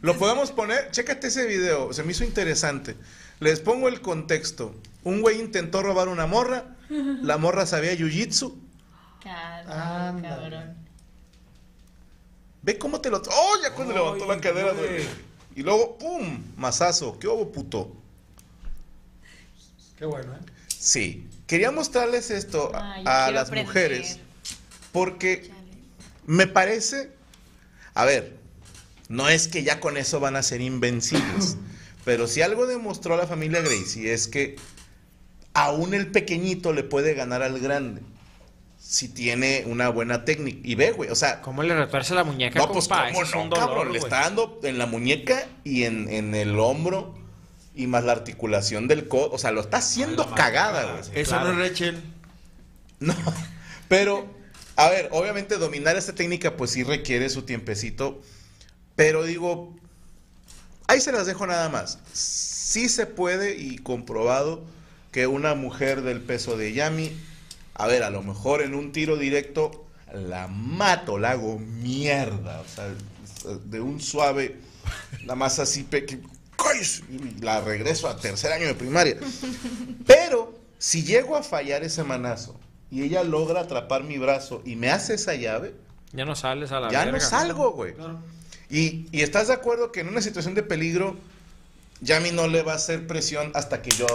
Lo 0.00 0.16
podemos 0.16 0.50
poner. 0.50 0.90
Chécate 0.92 1.26
ese 1.26 1.46
video, 1.46 1.92
se 1.92 2.02
me 2.04 2.12
hizo 2.12 2.24
interesante. 2.24 2.96
Les 3.38 3.60
pongo 3.60 3.88
el 3.88 4.00
contexto. 4.00 4.74
Un 5.04 5.20
güey 5.20 5.38
intentó 5.38 5.82
robar 5.82 6.08
una 6.08 6.24
morra. 6.26 6.74
La 6.88 7.36
morra 7.36 7.66
sabía 7.66 7.92
jiu-jitsu. 7.92 8.71
Cabrón, 9.22 10.22
cabrón. 10.22 10.76
Ve 12.62 12.78
cómo 12.78 13.00
te 13.00 13.10
lo. 13.10 13.18
¡Oh! 13.18 13.54
Ya 13.62 13.74
cuando 13.74 13.94
levantó 13.94 14.26
la 14.26 14.40
cadera, 14.40 14.72
güey. 14.72 15.04
Y 15.54 15.62
luego, 15.62 15.98
¡pum! 15.98 16.42
Mazazo. 16.56 17.18
¿Qué 17.18 17.28
hubo, 17.28 17.50
puto? 17.50 17.96
Qué 19.96 20.04
bueno, 20.04 20.34
¿eh? 20.34 20.38
Sí. 20.68 21.28
Quería 21.46 21.70
mostrarles 21.70 22.30
esto 22.30 22.74
a, 22.74 22.94
Ay, 22.94 23.34
las 23.34 23.48
aprender. 23.48 23.66
mujeres. 23.66 24.18
Porque 24.92 25.50
me 26.26 26.46
parece. 26.46 27.10
A 27.94 28.04
ver, 28.04 28.36
no 29.08 29.28
es 29.28 29.48
que 29.48 29.62
ya 29.62 29.80
con 29.80 29.96
eso 29.96 30.20
van 30.20 30.36
a 30.36 30.42
ser 30.42 30.60
invencibles. 30.60 31.56
pero 32.04 32.26
si 32.26 32.42
algo 32.42 32.66
demostró 32.66 33.16
la 33.16 33.26
familia 33.26 33.60
Gracie 33.60 34.12
es 34.12 34.28
que 34.28 34.56
aún 35.54 35.94
el 35.94 36.10
pequeñito 36.10 36.72
le 36.72 36.84
puede 36.84 37.14
ganar 37.14 37.42
al 37.42 37.60
grande. 37.60 38.02
Si 38.92 39.08
tiene 39.08 39.64
una 39.66 39.88
buena 39.88 40.26
técnica. 40.26 40.60
Y 40.62 40.74
ve, 40.74 40.90
güey. 40.90 41.08
O 41.08 41.14
sea, 41.14 41.40
¿Cómo 41.40 41.62
le 41.62 41.74
retuerce 41.74 42.14
la 42.14 42.24
muñeca, 42.24 42.58
no, 42.58 42.70
pues 42.70 42.88
compa? 42.88 43.06
cómo 43.06 43.22
Ese 43.22 43.30
es 43.30 43.34
no, 43.34 43.42
un 43.42 43.48
dolor, 43.48 43.68
cabrón. 43.68 43.92
Le 43.92 43.98
está 43.98 44.20
dando 44.20 44.60
en 44.62 44.76
la 44.76 44.84
muñeca 44.84 45.46
y 45.64 45.84
en, 45.84 46.10
en 46.10 46.34
el 46.34 46.58
hombro. 46.58 47.14
Y 47.74 47.86
más 47.86 48.04
la 48.04 48.12
articulación 48.12 48.88
del 48.88 49.08
codo. 49.08 49.30
O 49.32 49.38
sea, 49.38 49.50
lo 49.50 49.62
está 49.62 49.78
haciendo 49.78 50.30
cagada, 50.34 50.92
güey. 50.92 51.02
Eso 51.14 51.40
no 51.40 51.52
es 51.52 51.70
Rachel. 51.70 52.02
No, 53.00 53.14
pero, 53.88 54.26
a 54.76 54.90
ver, 54.90 55.08
obviamente 55.12 55.56
dominar 55.56 55.96
esta 55.96 56.14
técnica 56.14 56.56
pues 56.56 56.72
sí 56.72 56.84
requiere 56.84 57.30
su 57.30 57.42
tiempecito, 57.42 58.20
pero 58.94 59.24
digo, 59.24 59.74
ahí 60.86 61.00
se 61.00 61.12
las 61.12 61.26
dejo 61.26 61.46
nada 61.46 61.70
más. 61.70 61.98
Sí 62.12 62.90
se 62.90 63.06
puede 63.06 63.56
y 63.56 63.78
comprobado 63.78 64.62
que 65.12 65.26
una 65.26 65.54
mujer 65.54 66.02
del 66.02 66.20
peso 66.20 66.56
de 66.56 66.72
Yami, 66.72 67.12
a 67.74 67.86
ver, 67.86 68.02
a 68.02 68.10
lo 68.10 68.22
mejor 68.22 68.62
en 68.62 68.74
un 68.74 68.92
tiro 68.92 69.16
directo 69.16 69.86
la 70.12 70.46
mato, 70.48 71.18
la 71.18 71.30
hago 71.32 71.58
mierda. 71.58 72.60
O 72.60 72.68
sea, 72.68 73.58
de 73.64 73.80
un 73.80 74.00
suave, 74.00 74.56
nada 75.22 75.34
más 75.36 75.58
así, 75.58 75.82
pe- 75.84 76.04
que- 76.06 76.20
¡cállese! 76.56 77.02
y 77.10 77.40
la 77.40 77.60
regreso 77.60 78.08
a 78.08 78.16
tercer 78.16 78.52
año 78.52 78.66
de 78.66 78.74
primaria. 78.74 79.16
Pero 80.06 80.58
si 80.78 81.02
llego 81.04 81.36
a 81.36 81.42
fallar 81.42 81.82
ese 81.82 82.04
manazo 82.04 82.58
y 82.90 83.02
ella 83.02 83.24
logra 83.24 83.60
atrapar 83.62 84.04
mi 84.04 84.18
brazo 84.18 84.62
y 84.64 84.76
me 84.76 84.90
hace 84.90 85.14
esa 85.14 85.34
llave, 85.34 85.74
Ya 86.12 86.24
no 86.24 86.36
sales 86.36 86.72
a 86.72 86.80
la 86.80 86.90
ya 86.90 87.04
verga. 87.06 87.12
no 87.12 87.20
salgo, 87.20 87.72
güey. 87.72 87.94
Y, 88.68 89.06
y 89.12 89.22
estás 89.22 89.48
de 89.48 89.54
acuerdo 89.54 89.92
que 89.92 90.00
en 90.00 90.08
una 90.08 90.20
situación 90.20 90.54
de 90.54 90.62
peligro, 90.62 91.16
Yami 92.02 92.32
no 92.32 92.48
le 92.48 92.62
va 92.62 92.72
a 92.72 92.76
hacer 92.76 93.06
presión 93.06 93.50
hasta 93.54 93.80
que 93.82 93.90
yo 93.90 94.06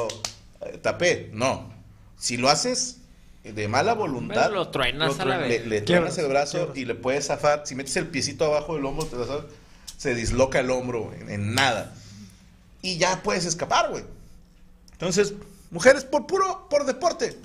eh, 0.62 0.78
tapé. 0.82 1.30
No. 1.34 1.72
Si 2.20 2.38
lo 2.38 2.50
haces 2.50 2.98
de 3.54 3.68
mala 3.68 3.94
voluntad, 3.94 4.52
Lo 4.52 4.70
truenas 4.70 5.20
a 5.20 5.26
la 5.26 5.38
le, 5.40 5.48
vez. 5.48 5.68
le 5.68 5.82
truenas 5.82 6.18
el 6.18 6.28
brazo 6.28 6.72
y 6.76 6.86
le 6.86 6.96
puedes 6.96 7.28
zafar. 7.28 7.64
Si 7.66 7.76
metes 7.76 7.96
el 7.98 8.08
piecito 8.08 8.46
abajo 8.46 8.76
del 8.76 8.86
hombro, 8.86 9.06
te 9.06 9.16
lo 9.16 9.26
zafas, 9.26 9.46
se 9.98 10.14
disloca 10.16 10.60
el 10.60 10.70
hombro 10.70 11.14
en, 11.14 11.30
en 11.30 11.54
nada. 11.54 11.94
Y 12.82 12.98
ya 12.98 13.22
puedes 13.24 13.46
escapar, 13.46 13.90
güey. 13.92 14.04
Entonces, 14.94 15.34
mujeres, 15.72 16.04
por 16.06 16.26
puro, 16.28 16.68
por 16.70 16.86
deporte, 16.86 17.38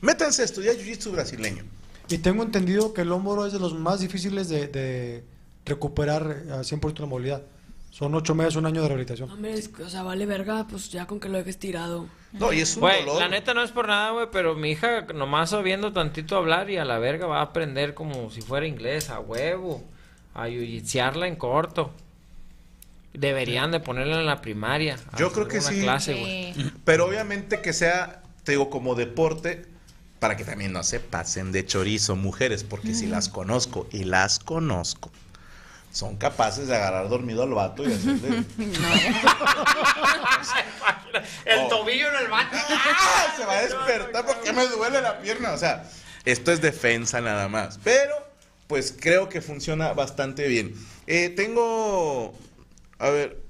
métanse 0.00 0.42
a 0.42 0.44
estudiar 0.44 0.76
jiu-jitsu 0.76 1.12
brasileño. 1.12 1.64
Y 2.08 2.18
tengo 2.18 2.42
entendido 2.42 2.94
que 2.94 3.02
el 3.02 3.12
hombro 3.12 3.46
es 3.46 3.52
de 3.52 3.58
los 3.58 3.74
más 3.74 4.00
difíciles 4.00 4.48
de, 4.48 4.66
de 4.68 5.24
recuperar 5.66 6.22
al 6.50 6.64
100% 6.64 7.00
la 7.00 7.06
movilidad. 7.06 7.42
Son 7.98 8.14
ocho 8.14 8.32
meses, 8.34 8.54
un 8.54 8.64
año 8.66 8.80
de 8.82 8.88
rehabilitación. 8.88 9.28
Hombre, 9.28 9.54
es 9.54 9.68
que, 9.68 9.82
o 9.82 9.88
sea, 9.88 10.04
vale 10.04 10.24
verga, 10.24 10.66
pues 10.70 10.88
ya 10.90 11.06
con 11.06 11.18
que 11.18 11.28
lo 11.28 11.36
dejes 11.38 11.58
tirado. 11.58 12.06
No, 12.32 12.52
y 12.52 12.60
es 12.60 12.76
un 12.76 12.82
Güey, 12.82 13.00
dolor. 13.04 13.20
la 13.20 13.28
neta 13.28 13.54
no 13.54 13.62
es 13.64 13.72
por 13.72 13.88
nada, 13.88 14.12
güey, 14.12 14.28
pero 14.30 14.54
mi 14.54 14.70
hija 14.70 15.00
nomás 15.14 15.50
sabiendo 15.50 15.92
tantito 15.92 16.36
hablar 16.36 16.70
y 16.70 16.76
a 16.76 16.84
la 16.84 16.98
verga 17.00 17.26
va 17.26 17.38
a 17.40 17.42
aprender 17.42 17.94
como 17.94 18.30
si 18.30 18.40
fuera 18.40 18.66
inglés, 18.68 19.10
a 19.10 19.18
huevo, 19.18 19.82
a 20.34 20.46
yuyitsearla 20.48 21.26
en 21.26 21.34
corto. 21.34 21.92
Deberían 23.14 23.72
de 23.72 23.80
ponerla 23.80 24.20
en 24.20 24.26
la 24.26 24.40
primaria. 24.42 24.94
a 25.10 25.18
Yo 25.18 25.26
hacer 25.26 25.32
creo 25.32 25.48
que 25.48 25.58
una 25.58 25.68
sí. 25.68 25.80
clase, 25.80 26.14
güey. 26.14 26.54
Sí. 26.54 26.72
Pero 26.84 27.06
obviamente 27.06 27.60
que 27.60 27.72
sea, 27.72 28.22
te 28.44 28.52
digo, 28.52 28.70
como 28.70 28.94
deporte, 28.94 29.66
para 30.20 30.36
que 30.36 30.44
también 30.44 30.72
no 30.72 30.84
se 30.84 31.00
pasen 31.00 31.50
de 31.50 31.66
chorizo 31.66 32.14
mujeres, 32.14 32.62
porque 32.62 32.94
si 32.94 33.06
las 33.06 33.28
conozco 33.28 33.88
y 33.90 34.04
las 34.04 34.38
conozco, 34.38 35.10
son 35.98 36.16
capaces 36.16 36.68
de 36.68 36.76
agarrar 36.76 37.08
dormido 37.08 37.42
al 37.42 37.50
vato 37.54 37.82
y 37.82 37.92
hacerle... 37.92 38.44
El 41.44 41.58
Oh. 41.60 41.68
tobillo 41.68 42.08
en 42.08 42.16
el 42.24 42.28
baño. 42.28 42.48
¡Ah! 42.52 43.34
Se 43.36 43.44
va 43.44 43.58
a 43.58 43.62
despertar 43.62 44.24
porque 44.24 44.52
me 44.52 44.64
duele 44.68 45.00
la 45.00 45.18
pierna. 45.18 45.52
O 45.52 45.58
sea, 45.58 45.84
esto 46.24 46.52
es 46.52 46.60
defensa 46.60 47.20
nada 47.20 47.48
más. 47.48 47.80
Pero, 47.82 48.14
pues 48.68 48.94
creo 48.98 49.28
que 49.28 49.40
funciona 49.40 49.92
bastante 49.92 50.46
bien. 50.46 50.74
Eh, 51.08 51.30
tengo. 51.30 52.32
A 53.00 53.08
ver. 53.10 53.42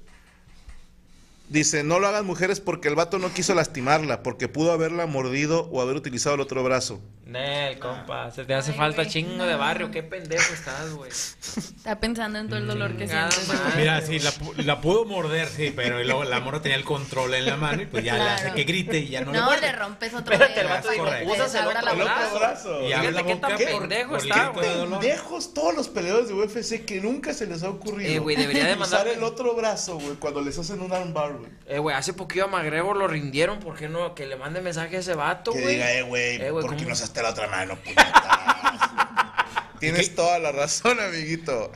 Dice, 1.49 1.83
no 1.83 1.99
lo 1.99 2.07
hagan 2.07 2.25
mujeres 2.25 2.59
porque 2.59 2.87
el 2.87 2.95
vato 2.95 3.19
no 3.19 3.31
quiso 3.33 3.53
lastimarla, 3.53 4.23
porque 4.23 4.47
pudo 4.47 4.71
haberla 4.71 5.05
mordido 5.05 5.67
o 5.71 5.81
haber 5.81 5.95
utilizado 5.95 6.33
el 6.35 6.41
otro 6.41 6.63
brazo. 6.63 6.99
Nel, 7.29 7.77
compa, 7.79 8.31
se 8.31 8.43
te 8.45 8.53
hace 8.53 8.73
falta 8.73 9.05
chingo 9.05 9.45
de 9.45 9.55
barrio. 9.55 9.91
Qué 9.91 10.01
pendejo 10.03 10.53
estás, 10.53 10.91
güey. 10.93 11.09
Está 11.11 11.99
pensando 11.99 12.39
en 12.39 12.47
todo 12.47 12.57
el 12.59 12.67
dolor 12.67 12.95
que 12.97 13.07
sientes. 13.07 13.47
Mira, 13.77 14.01
sí, 14.01 14.19
la, 14.19 14.31
pu- 14.31 14.55
la 14.63 14.81
pudo 14.81 15.05
morder, 15.05 15.47
sí, 15.47 15.71
pero 15.75 16.03
luego 16.03 16.23
la 16.23 16.39
morra 16.39 16.61
tenía 16.61 16.77
el 16.77 16.83
control 16.83 17.33
en 17.35 17.45
la 17.45 17.55
mano 17.57 17.81
y 17.83 17.85
pues 17.85 18.03
ya 18.03 18.15
le 18.15 18.23
hace 18.29 18.51
que 18.53 18.63
grite 18.63 18.99
y 18.99 19.09
ya 19.09 19.21
no, 19.21 19.31
le 19.31 19.37
No, 19.39 19.55
le 19.55 19.71
rompes 19.71 20.13
otro 20.13 20.33
Espérate, 20.33 20.61
el 20.61 20.67
dedo. 20.67 21.33
úsase 21.33 21.59
el 21.59 21.67
otro 21.67 21.81
la 21.81 21.93
boca. 21.93 22.29
brazo. 22.37 22.87
Y 22.87 22.93
abre 22.93 23.11
la 23.11 23.23
Fíjate 23.23 23.33
qué 23.57 23.65
tan 23.65 23.79
pendejo 23.79 24.17
está, 24.17 24.47
güey. 24.49 24.67
Pendejos 24.89 25.53
todos 25.53 25.75
los 25.75 25.87
peleadores 25.87 26.29
de 26.29 26.33
UFC 26.33 26.85
que 26.85 26.99
nunca 27.01 27.33
se 27.33 27.45
les 27.45 27.63
ha 27.63 27.69
ocurrido. 27.69 28.11
Eh, 28.11 28.19
güey, 28.19 28.35
debería 28.35 28.65
de 28.65 28.75
usar 28.75 29.07
el 29.07 29.23
otro 29.23 29.53
brazo, 29.55 29.97
güey, 29.99 30.15
cuando 30.15 30.41
les 30.41 30.57
hacen 30.57 30.81
un 30.81 30.91
armbar, 30.91 31.33
güey. 31.33 31.51
Eh, 31.67 31.79
güey, 31.79 31.95
hace 31.95 32.13
poquito 32.13 32.45
a 32.45 32.47
Magrego 32.47 32.93
lo 32.93 33.07
rindieron. 33.07 33.59
¿Por 33.59 33.75
qué 33.77 33.87
no? 33.87 34.15
Que 34.15 34.25
le 34.25 34.35
mande 34.35 34.61
mensaje 34.61 34.97
a 34.97 34.99
ese 34.99 35.13
vato, 35.13 35.51
Que 35.51 35.61
güey. 35.61 35.73
diga, 35.75 35.91
eh, 35.93 36.01
güey, 36.01 36.35
Eh, 36.41 36.51
güey, 36.51 36.65
¿por 36.65 36.75
qué 36.75 36.85
no 36.85 36.95
la 37.23 37.29
otra 37.29 37.47
mano, 37.47 37.77
puñetas? 37.77 38.13
Tienes 39.79 40.13
toda 40.13 40.39
la 40.39 40.51
razón, 40.51 40.99
amiguito. 40.99 41.71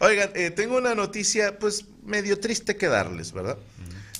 Oigan, 0.00 0.30
eh, 0.34 0.50
tengo 0.50 0.76
una 0.76 0.94
noticia, 0.94 1.58
pues, 1.58 1.86
medio 2.02 2.38
triste 2.38 2.76
que 2.76 2.88
darles, 2.88 3.32
¿verdad? 3.32 3.56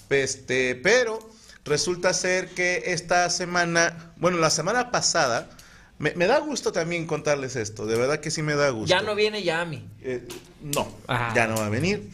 Este, 0.08 0.74
pero 0.76 1.18
resulta 1.64 2.12
ser 2.12 2.48
que 2.48 2.82
esta 2.86 3.28
semana, 3.30 4.12
bueno, 4.16 4.38
la 4.38 4.50
semana 4.50 4.90
pasada, 4.90 5.48
me, 5.98 6.12
me 6.14 6.26
da 6.26 6.38
gusto 6.38 6.72
también 6.72 7.06
contarles 7.06 7.56
esto, 7.56 7.86
de 7.86 7.96
verdad 7.96 8.20
que 8.20 8.30
sí 8.30 8.42
me 8.42 8.54
da 8.54 8.70
gusto. 8.70 8.94
Ya 8.94 9.02
no 9.02 9.14
viene 9.14 9.42
Yami. 9.42 9.88
Eh, 10.02 10.26
no, 10.60 10.92
ya 11.34 11.46
no 11.46 11.56
va 11.56 11.66
a 11.66 11.70
venir, 11.70 12.10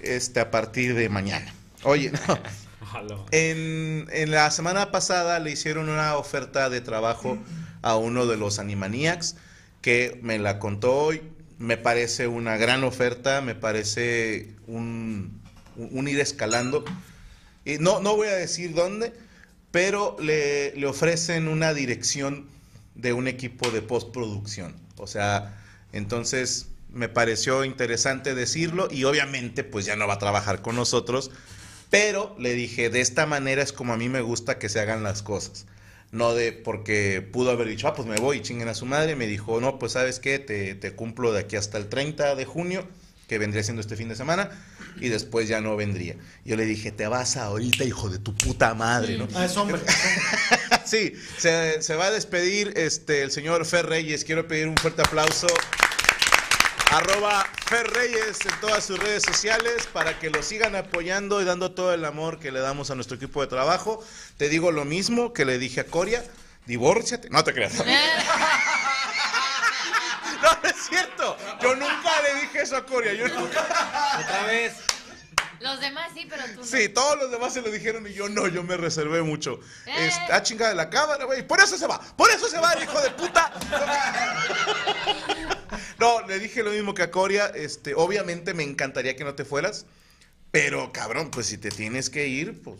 este, 0.00 0.40
a 0.40 0.50
partir 0.50 0.94
de 0.94 1.08
mañana. 1.08 1.52
Oye, 1.84 2.10
no. 2.10 2.38
Ojalá. 2.82 3.16
En, 3.30 4.08
en 4.12 4.30
la 4.30 4.50
semana 4.50 4.90
pasada 4.90 5.38
le 5.38 5.52
hicieron 5.52 5.88
una 5.88 6.16
oferta 6.16 6.68
de 6.68 6.80
trabajo 6.80 7.38
a 7.82 7.96
uno 7.96 8.26
de 8.26 8.36
los 8.36 8.58
Animaniacs 8.58 9.36
que 9.80 10.18
me 10.22 10.38
la 10.38 10.58
contó 10.58 10.94
hoy. 10.94 11.22
Me 11.58 11.76
parece 11.76 12.26
una 12.26 12.56
gran 12.56 12.82
oferta, 12.84 13.40
me 13.40 13.54
parece 13.54 14.54
un, 14.66 15.40
un- 15.76 16.08
ir 16.08 16.18
escalando. 16.20 16.84
Y 17.64 17.78
no, 17.78 18.00
no 18.00 18.16
voy 18.16 18.28
a 18.28 18.34
decir 18.34 18.74
dónde, 18.74 19.12
pero 19.70 20.16
le, 20.20 20.74
le 20.76 20.86
ofrecen 20.86 21.48
una 21.48 21.72
dirección 21.74 22.46
de 22.94 23.12
un 23.12 23.28
equipo 23.28 23.70
de 23.70 23.82
postproducción. 23.82 24.74
O 24.96 25.06
sea, 25.06 25.58
entonces 25.92 26.66
me 26.92 27.08
pareció 27.08 27.64
interesante 27.64 28.34
decirlo 28.34 28.88
y 28.90 29.04
obviamente 29.04 29.64
pues 29.64 29.86
ya 29.86 29.96
no 29.96 30.06
va 30.06 30.14
a 30.14 30.18
trabajar 30.18 30.60
con 30.62 30.76
nosotros, 30.76 31.30
pero 31.90 32.34
le 32.38 32.54
dije, 32.54 32.90
de 32.90 33.00
esta 33.00 33.24
manera 33.26 33.62
es 33.62 33.72
como 33.72 33.92
a 33.92 33.96
mí 33.96 34.08
me 34.08 34.20
gusta 34.20 34.58
que 34.58 34.68
se 34.68 34.80
hagan 34.80 35.02
las 35.02 35.22
cosas. 35.22 35.66
No 36.12 36.34
de, 36.34 36.52
porque 36.52 37.22
pudo 37.22 37.50
haber 37.50 37.68
dicho, 37.68 37.88
ah, 37.88 37.94
pues 37.94 38.06
me 38.06 38.16
voy 38.16 38.36
y 38.36 38.40
chinguen 38.42 38.68
a 38.68 38.74
su 38.74 38.84
madre. 38.86 39.16
Me 39.16 39.26
dijo, 39.26 39.60
no, 39.60 39.78
pues 39.78 39.92
sabes 39.92 40.20
qué, 40.20 40.38
te, 40.38 40.74
te 40.74 40.92
cumplo 40.92 41.32
de 41.32 41.40
aquí 41.40 41.56
hasta 41.56 41.78
el 41.78 41.88
30 41.88 42.34
de 42.36 42.44
junio, 42.44 42.86
que 43.28 43.38
vendría 43.38 43.62
siendo 43.62 43.80
este 43.80 43.96
fin 43.96 44.10
de 44.10 44.14
semana, 44.14 44.50
y 45.00 45.08
después 45.08 45.48
ya 45.48 45.62
no 45.62 45.74
vendría. 45.74 46.16
Yo 46.44 46.56
le 46.56 46.66
dije, 46.66 46.92
te 46.92 47.06
vas 47.06 47.38
ahorita, 47.38 47.84
hijo 47.84 48.10
de 48.10 48.18
tu 48.18 48.34
puta 48.34 48.74
madre, 48.74 49.16
¿no? 49.16 49.26
Ah, 49.34 49.46
es 49.46 49.56
hombre. 49.56 49.80
sí, 50.84 51.14
se, 51.38 51.80
se 51.80 51.96
va 51.96 52.06
a 52.06 52.10
despedir 52.10 52.74
este, 52.76 53.22
el 53.22 53.30
señor 53.30 53.64
Fer 53.64 53.86
Reyes. 53.86 54.24
Quiero 54.24 54.46
pedir 54.46 54.68
un 54.68 54.76
fuerte 54.76 55.00
aplauso. 55.00 55.46
Arroba 56.92 57.46
Fer 57.70 57.90
Reyes 57.90 58.38
en 58.44 58.60
todas 58.60 58.84
sus 58.84 58.98
redes 58.98 59.22
sociales 59.22 59.88
para 59.94 60.18
que 60.18 60.28
lo 60.28 60.42
sigan 60.42 60.76
apoyando 60.76 61.40
y 61.40 61.44
dando 61.46 61.72
todo 61.72 61.94
el 61.94 62.04
amor 62.04 62.38
que 62.38 62.52
le 62.52 62.60
damos 62.60 62.90
a 62.90 62.94
nuestro 62.94 63.16
equipo 63.16 63.40
de 63.40 63.46
trabajo. 63.46 64.04
Te 64.36 64.50
digo 64.50 64.70
lo 64.72 64.84
mismo 64.84 65.32
que 65.32 65.46
le 65.46 65.58
dije 65.58 65.80
a 65.80 65.86
Coria, 65.86 66.22
divórciate. 66.66 67.30
No 67.30 67.42
te 67.44 67.54
creas. 67.54 67.72
No, 70.42 70.48
no 70.60 70.68
es 70.68 70.76
cierto. 70.88 71.36
Yo 71.62 71.76
nunca 71.76 72.20
le 72.22 72.40
dije 72.40 72.62
eso 72.62 72.76
a 72.76 72.84
Coria. 72.84 73.14
Yo 73.14 73.28
nunca. 73.28 73.60
Otra 74.18 74.42
vez. 74.46 74.72
Los 75.60 75.78
demás 75.78 76.10
sí, 76.12 76.26
pero 76.28 76.42
tú 76.46 76.60
no. 76.60 76.66
Sí, 76.66 76.88
todos 76.88 77.16
los 77.16 77.30
demás 77.30 77.54
se 77.54 77.62
lo 77.62 77.70
dijeron 77.70 78.04
y 78.08 78.12
yo 78.12 78.28
no, 78.28 78.48
yo 78.48 78.64
me 78.64 78.76
reservé 78.76 79.22
mucho. 79.22 79.60
Eh. 79.86 80.08
Está 80.08 80.42
chingada 80.42 80.70
de 80.70 80.76
la 80.76 80.90
cámara, 80.90 81.24
güey. 81.24 81.46
Por 81.46 81.60
eso 81.60 81.78
se 81.78 81.86
va, 81.86 82.00
por 82.16 82.28
eso 82.30 82.48
se 82.48 82.58
va, 82.58 82.72
el 82.72 82.82
hijo 82.82 83.00
de 83.00 83.10
puta. 83.10 83.52
No, 85.98 86.26
le 86.26 86.38
dije 86.38 86.62
lo 86.62 86.70
mismo 86.70 86.94
que 86.94 87.02
a 87.02 87.10
Coria. 87.10 87.46
Este, 87.46 87.94
obviamente 87.94 88.54
me 88.54 88.62
encantaría 88.62 89.16
que 89.16 89.24
no 89.24 89.34
te 89.34 89.44
fueras, 89.44 89.86
pero 90.50 90.92
cabrón, 90.92 91.30
pues 91.30 91.46
si 91.46 91.58
te 91.58 91.70
tienes 91.70 92.10
que 92.10 92.28
ir, 92.28 92.60
pues 92.62 92.78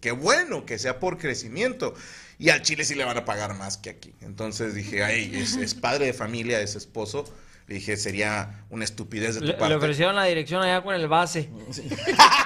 qué 0.00 0.12
bueno 0.12 0.64
que 0.66 0.78
sea 0.78 0.98
por 0.98 1.18
crecimiento. 1.18 1.94
Y 2.38 2.50
al 2.50 2.62
Chile 2.62 2.84
sí 2.84 2.94
le 2.94 3.04
van 3.04 3.16
a 3.16 3.24
pagar 3.24 3.54
más 3.54 3.76
que 3.76 3.90
aquí. 3.90 4.12
Entonces 4.20 4.74
dije, 4.74 5.04
ay, 5.04 5.30
es, 5.34 5.54
es 5.56 5.74
padre 5.74 6.06
de 6.06 6.12
familia, 6.12 6.60
es 6.60 6.74
esposo. 6.74 7.24
Le 7.68 7.76
dije, 7.76 7.96
sería 7.96 8.64
una 8.70 8.84
estupidez 8.84 9.34
de 9.34 9.40
tu 9.40 9.46
Le, 9.46 9.52
parte. 9.54 9.68
le 9.68 9.74
ofrecieron 9.76 10.16
la 10.16 10.24
dirección 10.24 10.60
allá 10.62 10.82
con 10.82 10.94
el 10.94 11.06
base. 11.06 11.48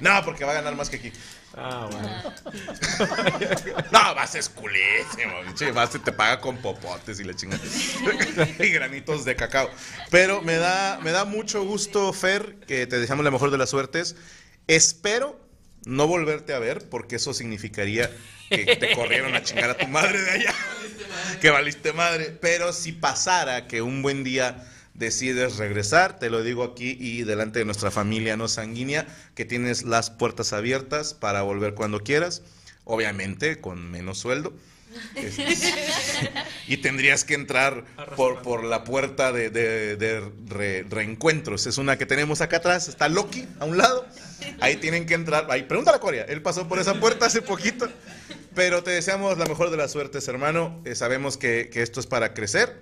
No, 0.00 0.24
porque 0.24 0.44
va 0.44 0.52
a 0.52 0.54
ganar 0.54 0.74
más 0.76 0.90
que 0.90 0.96
aquí. 0.96 1.12
Ah, 1.54 1.88
bueno. 1.90 2.34
No, 3.92 4.14
Base 4.14 4.38
es 4.38 4.48
culísimo. 4.48 5.40
pinche 5.44 5.72
Base 5.72 5.98
te 5.98 6.12
paga 6.12 6.40
con 6.40 6.58
popotes 6.58 7.18
y 7.20 7.24
la 7.24 7.34
chingada. 7.34 7.62
y 8.58 8.68
granitos 8.70 9.24
de 9.24 9.36
cacao. 9.36 9.70
Pero 10.10 10.42
me 10.42 10.56
da, 10.56 10.98
me 11.02 11.12
da 11.12 11.24
mucho 11.24 11.64
gusto, 11.64 12.12
Fer, 12.12 12.56
que 12.66 12.86
te 12.86 12.98
deseamos 12.98 13.24
la 13.24 13.30
mejor 13.30 13.50
de 13.50 13.58
las 13.58 13.70
suertes. 13.70 14.16
Espero 14.66 15.40
no 15.86 16.06
volverte 16.06 16.52
a 16.52 16.58
ver, 16.58 16.88
porque 16.88 17.16
eso 17.16 17.32
significaría 17.32 18.10
que 18.50 18.76
te 18.76 18.94
corrieron 18.94 19.34
a 19.34 19.42
chingar 19.42 19.70
a 19.70 19.78
tu 19.78 19.86
madre 19.86 20.20
de 20.20 20.30
allá. 20.32 20.54
que 21.40 21.50
valiste 21.50 21.92
madre. 21.92 22.36
Pero 22.40 22.72
si 22.72 22.92
pasara 22.92 23.66
que 23.66 23.82
un 23.82 24.02
buen 24.02 24.24
día 24.24 24.66
decides 24.98 25.56
regresar, 25.56 26.18
te 26.18 26.30
lo 26.30 26.42
digo 26.42 26.64
aquí 26.64 26.96
y 27.00 27.22
delante 27.24 27.58
de 27.60 27.64
nuestra 27.64 27.90
familia 27.90 28.36
no 28.36 28.48
sanguínea, 28.48 29.06
que 29.34 29.44
tienes 29.44 29.82
las 29.84 30.10
puertas 30.10 30.52
abiertas 30.52 31.14
para 31.14 31.42
volver 31.42 31.74
cuando 31.74 32.00
quieras, 32.00 32.42
obviamente 32.84 33.60
con 33.60 33.90
menos 33.90 34.18
sueldo. 34.18 34.52
Y 36.68 36.78
tendrías 36.78 37.24
que 37.24 37.34
entrar 37.34 37.84
por, 38.16 38.42
por 38.42 38.64
la 38.64 38.82
puerta 38.84 39.30
de, 39.32 39.50
de- 39.50 39.96
de 39.96 40.32
re- 40.48 40.84
reencuentros. 40.88 41.66
Es 41.66 41.78
una 41.78 41.96
que 41.98 42.06
tenemos 42.06 42.40
acá 42.40 42.56
atrás. 42.58 42.88
Está 42.88 43.08
Loki 43.08 43.46
a 43.60 43.64
un 43.66 43.76
lado. 43.78 44.06
Ahí 44.60 44.76
tienen 44.76 45.06
que 45.06 45.14
entrar. 45.14 45.46
Ahí, 45.50 45.62
pregúntale 45.64 45.98
a 45.98 46.00
Corea. 46.00 46.24
Él 46.28 46.42
pasó 46.42 46.66
por 46.66 46.78
esa 46.78 46.94
puerta 46.98 47.26
hace 47.26 47.42
poquito. 47.42 47.88
Pero 48.54 48.82
te 48.82 48.90
deseamos 48.90 49.38
la 49.38 49.44
mejor 49.46 49.70
de 49.70 49.76
las 49.76 49.92
suertes, 49.92 50.26
hermano. 50.28 50.80
Eh, 50.84 50.94
sabemos 50.94 51.36
que, 51.36 51.68
que 51.70 51.82
esto 51.82 52.00
es 52.00 52.06
para 52.06 52.32
crecer. 52.34 52.80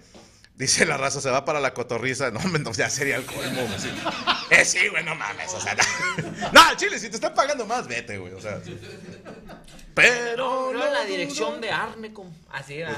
Dice 0.57 0.87
la 0.87 0.97
raza, 0.97 1.21
se 1.21 1.31
va 1.31 1.45
para 1.45 1.59
la 1.59 1.75
cotorriza. 1.75 2.31
No, 2.31 2.39
hombre, 2.41 2.63
no, 2.63 2.73
ya 2.73 2.89
sería 2.89 3.17
el 3.17 3.25
colmo. 3.27 3.63
güey, 3.67 3.79
sí. 3.81 3.91
Eh, 4.51 4.65
sí, 4.65 4.87
güey, 4.89 5.03
no 5.05 5.15
mames. 5.17 5.53
O 5.53 5.61
sea, 5.61 5.75
no, 5.75 5.83
No, 6.53 6.77
chile, 6.77 6.99
si 7.01 7.09
te 7.09 7.17
están 7.17 7.35
pagando 7.35 7.67
más, 7.67 7.89
vete, 7.89 8.19
güey. 8.19 8.33
O 8.35 8.41
sea. 8.41 8.61
Pero. 9.95 10.73
No, 10.73 10.79
no, 10.79 10.93
la 10.93 11.05
dirección 11.05 11.61
de 11.61 11.71
Arnecom. 11.71 12.33
Así 12.53 12.75
era. 12.79 12.97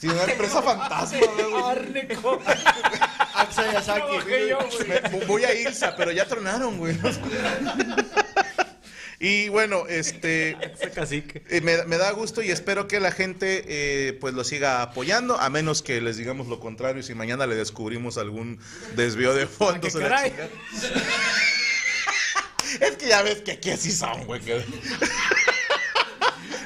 Sí, 0.00 0.08
una 0.08 0.24
empresa 0.24 0.62
fantasma, 0.62 1.18
güey. 1.18 1.62
Arnecom. 1.62 2.38
Axa 3.34 3.72
Yasaki. 3.72 4.00
Trabajé 4.00 4.48
yo, 4.48 4.58
güey. 4.58 4.88
Me- 4.88 5.26
voy 5.26 5.44
a 5.44 5.54
Ilsa, 5.54 5.94
pero 5.96 6.10
ya 6.10 6.26
tronaron, 6.26 6.78
güey. 6.78 6.96
Y 9.24 9.48
bueno, 9.48 9.86
este 9.88 10.50
eh, 10.50 11.60
me, 11.62 11.82
me 11.84 11.96
da 11.96 12.10
gusto 12.10 12.42
y 12.42 12.50
espero 12.50 12.86
que 12.86 13.00
la 13.00 13.10
gente 13.10 13.64
eh, 13.66 14.12
pues 14.20 14.34
lo 14.34 14.44
siga 14.44 14.82
apoyando, 14.82 15.40
a 15.40 15.48
menos 15.48 15.80
que 15.80 16.02
les 16.02 16.18
digamos 16.18 16.46
lo 16.48 16.60
contrario 16.60 17.02
si 17.02 17.14
mañana 17.14 17.46
le 17.46 17.54
descubrimos 17.54 18.18
algún 18.18 18.58
desvío 18.96 19.32
de 19.32 19.46
fondos. 19.46 19.94
o 19.94 20.00
la 20.00 20.26
es 22.80 22.96
que 22.98 23.08
ya 23.08 23.22
ves 23.22 23.40
que 23.40 23.52
aquí 23.52 23.70
así 23.70 23.92
son, 23.92 24.26
güey. 24.26 24.42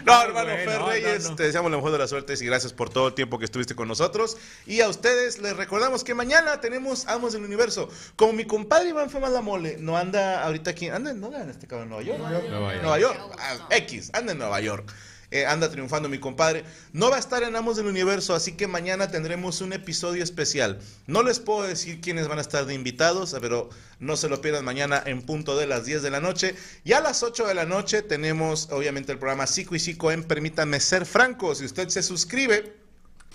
No, 0.08 0.22
hermano 0.22 0.50
güey, 0.52 0.64
Fer 0.64 0.80
no, 0.80 0.88
Reyes, 0.88 1.24
no, 1.24 1.30
no. 1.30 1.36
te 1.36 1.42
deseamos 1.44 1.70
la 1.70 1.76
mejor 1.76 1.92
de 1.92 1.98
las 1.98 2.10
suertes 2.10 2.42
y 2.42 2.46
gracias 2.46 2.72
por 2.72 2.90
todo 2.90 3.08
el 3.08 3.14
tiempo 3.14 3.38
que 3.38 3.44
estuviste 3.44 3.74
con 3.74 3.88
nosotros. 3.88 4.36
Y 4.66 4.80
a 4.80 4.88
ustedes 4.88 5.38
les 5.40 5.56
recordamos 5.56 6.04
que 6.04 6.14
mañana 6.14 6.60
tenemos 6.60 7.06
Amos 7.06 7.32
del 7.32 7.44
Universo. 7.44 7.88
Como 8.16 8.32
mi 8.32 8.44
compadre 8.44 8.88
Iván 8.90 9.10
Fama 9.10 9.28
la 9.28 9.40
Mole 9.40 9.76
no 9.78 9.96
anda 9.96 10.44
ahorita 10.44 10.70
aquí, 10.70 10.88
anda, 10.88 11.12
¿dónde 11.14 11.36
anda 11.38 11.52
este 11.52 11.66
cabrón? 11.66 11.90
¿Nueva 11.90 12.02
York? 12.04 12.18
Nueva 12.18 12.72
York. 12.72 12.82
Nueva 12.82 12.98
York. 12.98 13.36
Ah, 13.38 13.66
X, 13.70 14.10
anda 14.12 14.32
en 14.32 14.38
Nueva 14.38 14.60
York. 14.60 14.92
Eh, 15.30 15.44
anda 15.44 15.70
triunfando 15.70 16.08
mi 16.08 16.18
compadre. 16.18 16.64
No 16.92 17.10
va 17.10 17.16
a 17.16 17.18
estar 17.18 17.42
en 17.42 17.54
Amos 17.54 17.76
del 17.76 17.86
Universo, 17.86 18.34
así 18.34 18.52
que 18.52 18.66
mañana 18.66 19.10
tendremos 19.10 19.60
un 19.60 19.74
episodio 19.74 20.24
especial. 20.24 20.80
No 21.06 21.22
les 21.22 21.38
puedo 21.38 21.64
decir 21.64 22.00
quiénes 22.00 22.28
van 22.28 22.38
a 22.38 22.40
estar 22.40 22.64
de 22.64 22.72
invitados, 22.72 23.36
pero 23.38 23.68
no 24.00 24.16
se 24.16 24.30
lo 24.30 24.40
pierdan 24.40 24.64
mañana 24.64 25.02
en 25.04 25.20
punto 25.20 25.58
de 25.58 25.66
las 25.66 25.84
10 25.84 26.02
de 26.02 26.10
la 26.10 26.20
noche. 26.20 26.54
Y 26.82 26.92
a 26.92 27.00
las 27.00 27.22
8 27.22 27.46
de 27.46 27.54
la 27.54 27.66
noche 27.66 28.00
tenemos, 28.00 28.68
obviamente, 28.70 29.12
el 29.12 29.18
programa 29.18 29.46
Psico 29.46 29.74
y 29.74 29.80
Psico 29.80 30.10
en 30.10 30.24
Permítanme 30.24 30.80
Ser 30.80 31.04
Franco. 31.04 31.54
Si 31.54 31.66
usted 31.66 31.88
se 31.88 32.02
suscribe, 32.02 32.72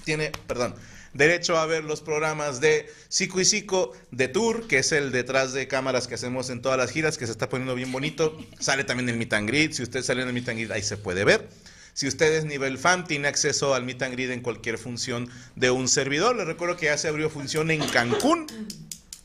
tiene, 0.03 0.32
perdón, 0.47 0.73
derecho 1.13 1.58
a 1.58 1.67
ver 1.67 1.84
los 1.84 2.01
programas 2.01 2.60
de 2.60 2.91
Psico 3.08 3.39
y 3.39 3.45
Psico 3.45 3.91
de 4.10 4.27
Tour, 4.29 4.67
que 4.67 4.79
es 4.79 4.91
el 4.91 5.12
detrás 5.12 5.53
de 5.53 5.67
cámaras 5.67 6.08
que 6.08 6.15
hacemos 6.15 6.49
en 6.49 6.63
todas 6.63 6.79
las 6.79 6.89
giras, 6.89 7.19
que 7.19 7.27
se 7.27 7.32
está 7.32 7.49
poniendo 7.49 7.75
bien 7.75 7.91
bonito. 7.91 8.36
Sale 8.60 8.84
también 8.84 9.10
el 9.10 9.17
Meet 9.17 9.34
and 9.34 9.47
Greet. 9.47 9.73
Si 9.73 9.84
usted 9.84 10.01
sale 10.01 10.23
en 10.23 10.29
el 10.29 10.34
Meet 10.34 10.49
and 10.49 10.58
Greet, 10.58 10.71
ahí 10.71 10.82
se 10.82 10.97
puede 10.97 11.23
ver. 11.23 11.47
Si 11.93 12.08
usted 12.08 12.34
es 12.34 12.45
nivel 12.45 12.77
fan, 12.77 13.06
tiene 13.06 13.27
acceso 13.27 13.73
al 13.75 13.84
Meet 13.84 14.01
and 14.01 14.13
Greet 14.13 14.32
en 14.32 14.41
cualquier 14.41 14.77
función 14.77 15.29
de 15.56 15.71
un 15.71 15.88
servidor. 15.88 16.36
Les 16.36 16.47
recuerdo 16.47 16.75
que 16.75 16.88
ya 16.88 16.97
se 16.97 17.08
abrió 17.08 17.29
función 17.29 17.69
en 17.71 17.88
Cancún. 17.88 18.47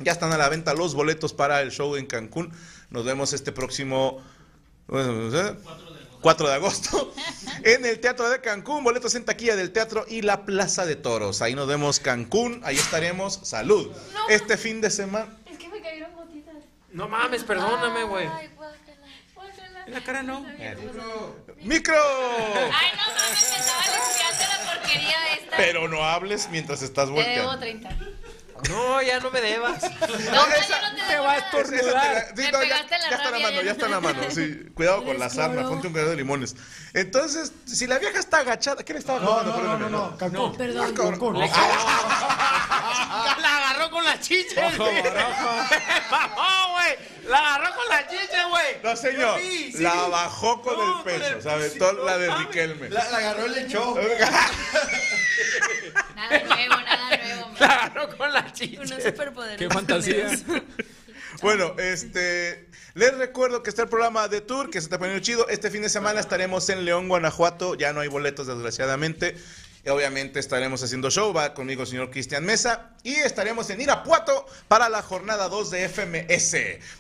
Ya 0.01 0.13
están 0.13 0.33
a 0.33 0.39
la 0.39 0.49
venta 0.49 0.75
los 0.75 0.95
boletos 0.95 1.33
para 1.33 1.61
el 1.63 1.71
show 1.71 1.97
en 1.97 2.07
Cancún. 2.07 2.53
Nos 2.91 3.05
vemos 3.05 3.33
este 3.33 3.53
próximo... 3.53 4.23
4 6.21 6.49
de 6.49 6.55
agosto 6.55 7.15
en 7.65 7.85
el 7.87 8.01
Teatro 8.01 8.29
de 8.29 8.41
Cancún, 8.41 8.83
boletos 8.83 9.15
en 9.15 9.25
taquilla 9.25 9.55
del 9.57 9.71
teatro 9.71 10.05
y 10.09 10.23
la 10.23 10.45
Plaza 10.45 10.85
de 10.85 10.97
Toros. 10.97 11.43
Ahí 11.43 11.55
nos 11.55 11.69
vemos 11.69 12.01
Cancún, 12.01 12.61
ahí 12.65 12.77
estaremos. 12.77 13.39
Salud. 13.43 13.93
Este 14.29 14.57
fin 14.57 14.81
de 14.81 14.91
semana. 14.91 15.29
Es 15.47 15.59
que 15.59 15.69
me 15.69 15.81
cayeron 15.81 16.13
gotitas. 16.15 16.57
No 16.93 17.09
mames, 17.09 17.45
perdóname, 17.45 18.05
güey. 18.05 18.27
En 19.89 19.95
la 19.95 20.01
cara 20.03 20.23
no. 20.23 20.45
¡Micro! 21.63 21.95
Ay, 21.97 22.91
no 22.95 23.07
mames, 23.15 23.51
me 23.51 23.57
estaba 23.57 23.83
limpiando 23.87 24.45
la 24.51 24.71
porquería 24.71 25.17
esta. 25.33 25.57
Pero 25.57 25.89
no 25.89 26.05
hables 26.05 26.51
mientras 26.51 26.83
estás 26.83 27.07
Te 27.09 27.15
debo 27.15 27.23
volteando. 27.25 27.59
30. 27.59 27.89
No, 28.69 29.01
ya 29.03 29.21
no 29.21 29.31
me 29.31 29.41
debas. 29.41 29.83
No, 30.01 30.47
esa- 30.47 30.69
ya 30.69 30.91
no 30.91 30.97
te 30.97 31.03
te 31.09 31.19
va 31.19 31.33
a 31.35 31.39
sí, 31.39 31.53
no, 32.53 32.63
ya, 32.63 32.69
ya 32.69 32.81
está 32.81 32.97
en 32.97 33.03
la 33.11 33.39
mano, 33.39 33.63
ya 33.63 33.71
está 33.73 33.85
en 33.87 33.91
la 33.93 34.01
mano. 34.01 34.23
Sí, 34.31 34.67
cuidado 34.75 35.05
con 35.05 35.19
la 35.19 35.31
sarna, 35.31 35.63
ponte 35.69 35.87
un 35.87 35.93
grado 35.93 36.11
de 36.11 36.17
limones. 36.17 36.55
Entonces, 36.95 37.53
si 37.67 37.87
la 37.87 37.99
vieja 37.99 38.19
está 38.19 38.39
agachada, 38.39 38.85
¿qué 38.85 38.93
le 38.93 38.99
estaba 38.99 39.21
No, 39.21 39.27
tomando? 39.37 39.63
no, 39.63 39.79
no, 39.79 39.89
no, 39.89 40.17
Cancún. 40.19 40.57
Perdón. 40.57 40.95
Cancún. 40.95 41.39
La 43.39 43.57
agarró 43.57 43.91
con 43.91 44.05
la 44.05 44.19
chicha. 44.21 44.67
Ojo, 44.67 44.85
güey. 44.85 45.03
barajo. 45.03 45.49
Bajó, 46.11 46.73
güey. 46.73 46.97
La 47.29 47.39
agarró 47.39 47.75
con 47.77 47.89
la 47.89 48.09
chicha, 48.09 48.47
güey. 48.49 48.81
No, 48.83 48.97
señor. 48.97 49.39
Yo 49.39 49.45
sí, 49.45 49.73
sí. 49.73 49.83
La 49.83 49.95
bajó 50.09 50.61
con 50.63 50.77
No, 50.77 50.83
el 50.85 50.93
con 50.95 51.05
peso, 51.05 51.27
el 51.37 51.43
¿sabes? 51.43 51.79
Toda 51.79 51.93
la 51.93 52.19
de. 52.19 52.35
Riquelme. 52.35 52.89
La, 52.91 53.09
la 53.11 53.17
agarró 53.19 53.47
y 53.47 53.51
le 53.51 53.61
echó. 53.63 53.95
Nada 56.17 56.39
nuevo, 56.41 56.77
nada 56.83 57.17
nuevo. 57.17 57.51
La 57.59 57.67
agarró 57.67 58.17
con 58.17 58.33
la 58.33 58.43
chicha. 58.47 58.48
Unos 58.81 59.03
superpoderes. 59.03 59.59
Qué 59.59 59.69
fantasía. 59.69 60.31
Bueno, 61.41 61.75
este, 61.79 62.69
les 62.95 63.17
recuerdo 63.17 63.63
que 63.63 63.71
está 63.71 63.83
el 63.83 63.89
programa 63.89 64.27
de 64.29 64.41
tour 64.41 64.71
que 64.71 64.81
se 64.81 64.87
está 64.87 64.99
poniendo 64.99 65.23
chido. 65.23 65.49
Este 65.49 65.71
fin 65.71 65.83
de 65.83 65.89
semana 65.89 66.19
estaremos 66.21 66.69
en 66.69 66.85
León, 66.85 67.09
Guanajuato. 67.09 67.75
Ya 67.77 67.93
no 67.93 68.01
hay 68.01 68.09
boletos, 68.09 68.47
desgraciadamente. 68.49 69.37
Y 69.85 69.91
obviamente 69.91 70.41
estaremos 70.41 70.83
haciendo 70.83 71.11
show. 71.11 71.33
Va 71.33 71.55
conmigo 71.55 71.83
el 71.83 71.89
señor 71.89 72.11
Cristian 72.11 72.45
Mesa. 72.45 72.91
Y 73.05 73.15
estaremos 73.15 73.71
en 73.71 73.81
Irapuato 73.81 74.47
para 74.67 74.89
la 74.89 75.03
jornada 75.03 75.49
2 75.49 75.71
de 75.71 75.89
FMS. 75.89 76.57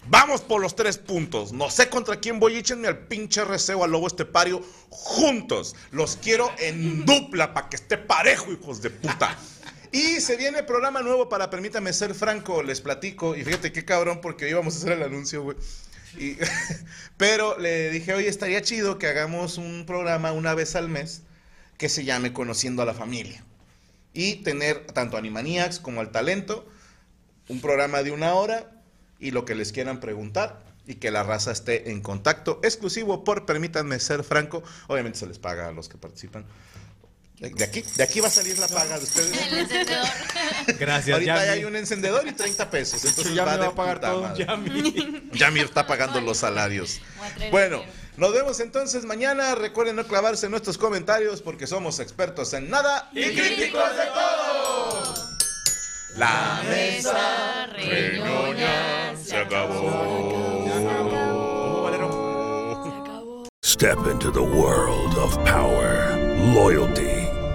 Vamos 0.07 0.43
por 0.43 0.61
los 0.61 0.77
tres 0.77 0.99
puntos. 0.99 1.53
No 1.53 1.69
sé 1.71 1.89
contra 1.89 2.21
quién 2.21 2.39
voy. 2.39 2.57
Échenme 2.57 2.87
al 2.87 2.99
pinche 2.99 3.45
receo 3.45 3.83
al 3.83 3.91
lobo 3.91 4.07
estepario 4.07 4.63
juntos. 4.91 5.75
Los 5.91 6.17
quiero 6.17 6.53
en 6.59 7.05
dupla 7.05 7.55
para 7.55 7.69
que 7.69 7.77
esté 7.77 7.99
parejo, 7.99 8.53
hijos 8.53 8.83
de 8.83 8.91
puta. 8.91 9.37
Y 9.92 10.20
se 10.20 10.37
viene 10.37 10.62
programa 10.62 11.03
nuevo 11.03 11.29
para 11.29 11.51
Permítame 11.51 11.92
Ser 11.92 12.14
Franco, 12.14 12.62
les 12.62 12.81
platico. 12.81 13.37
Y 13.37 13.44
fíjate 13.44 13.72
qué 13.72 13.85
cabrón, 13.85 14.20
porque 14.20 14.44
hoy 14.44 14.51
íbamos 14.51 14.74
a 14.74 14.79
hacer 14.79 14.92
el 14.92 15.03
anuncio, 15.03 15.42
güey. 15.42 15.57
Pero 17.16 17.59
le 17.59 17.90
dije, 17.90 18.14
oye, 18.14 18.29
estaría 18.29 18.62
chido 18.62 18.98
que 18.98 19.07
hagamos 19.07 19.59
un 19.59 19.85
programa 19.87 20.33
una 20.33 20.55
vez 20.55 20.77
al 20.77 20.88
mes 20.88 21.22
que 21.77 21.88
se 21.88 22.05
llame 22.05 22.33
Conociendo 22.33 22.83
a 22.83 22.87
la 22.87 22.94
Familia. 22.94 23.44
Y 24.12 24.37
tener 24.37 24.87
tanto 24.87 25.16
a 25.16 25.20
Animaniacs 25.20 25.79
como 25.79 26.01
al 26.01 26.11
talento, 26.11 26.68
un 27.48 27.61
programa 27.61 28.03
de 28.03 28.11
una 28.11 28.35
hora 28.35 28.70
y 29.18 29.31
lo 29.31 29.44
que 29.44 29.55
les 29.55 29.72
quieran 29.72 30.01
preguntar 30.01 30.62
y 30.87 30.96
que 30.96 31.11
la 31.11 31.22
raza 31.22 31.53
esté 31.53 31.90
en 31.90 32.01
contacto 32.01 32.61
exclusivo 32.62 33.22
por 33.22 33.46
Permítanme 33.46 33.98
Ser 34.01 34.24
Franco. 34.24 34.62
Obviamente 34.88 35.18
se 35.18 35.27
les 35.27 35.38
paga 35.38 35.68
a 35.68 35.72
los 35.72 35.88
que 35.88 35.98
participan. 35.98 36.46
De 37.40 37.64
aquí, 37.64 37.83
de 37.83 38.03
aquí 38.03 38.18
va 38.20 38.27
a 38.27 38.31
salir 38.31 38.59
la 38.59 38.66
paga 38.66 38.98
de 38.98 39.05
ustedes. 39.05 39.46
El 39.46 39.59
encendedor. 39.59 40.07
Gracias, 40.79 41.14
Ahorita 41.14 41.37
Yami. 41.37 41.48
hay 41.48 41.64
un 41.64 41.77
encendedor 41.77 42.27
y 42.27 42.33
30 42.33 42.68
pesos. 42.70 43.05
Entonces 43.05 43.33
ya 43.33 43.44
de 43.44 43.59
va 43.59 43.66
a 43.66 43.74
pagar 43.74 44.01
todo. 44.01 44.35
Yami. 44.37 45.31
Yami 45.35 45.61
está 45.61 45.87
pagando 45.87 46.20
los 46.20 46.38
salarios. 46.38 47.01
Bueno, 47.53 47.85
nos 48.16 48.33
vemos 48.33 48.59
entonces 48.59 49.05
mañana. 49.05 49.55
Recuerden 49.55 49.94
no 49.96 50.05
clavarse 50.05 50.46
en 50.46 50.51
nuestros 50.51 50.79
comentarios 50.79 51.40
porque 51.40 51.68
somos 51.68 52.01
expertos 52.01 52.53
en 52.55 52.70
nada 52.70 53.09
y 53.12 53.22
críticos 53.22 53.96
de 53.96 54.07
todo. 54.07 55.14
La 56.16 56.61
Mesa 56.68 57.66
reñoña 57.77 59.14
se 59.16 59.37
acabó. 59.37 60.18
Step 63.64 63.98
into 64.11 64.33
the 64.33 64.42
world 64.42 65.16
of 65.18 65.37
power, 65.44 66.16
loyalty, 66.53 67.17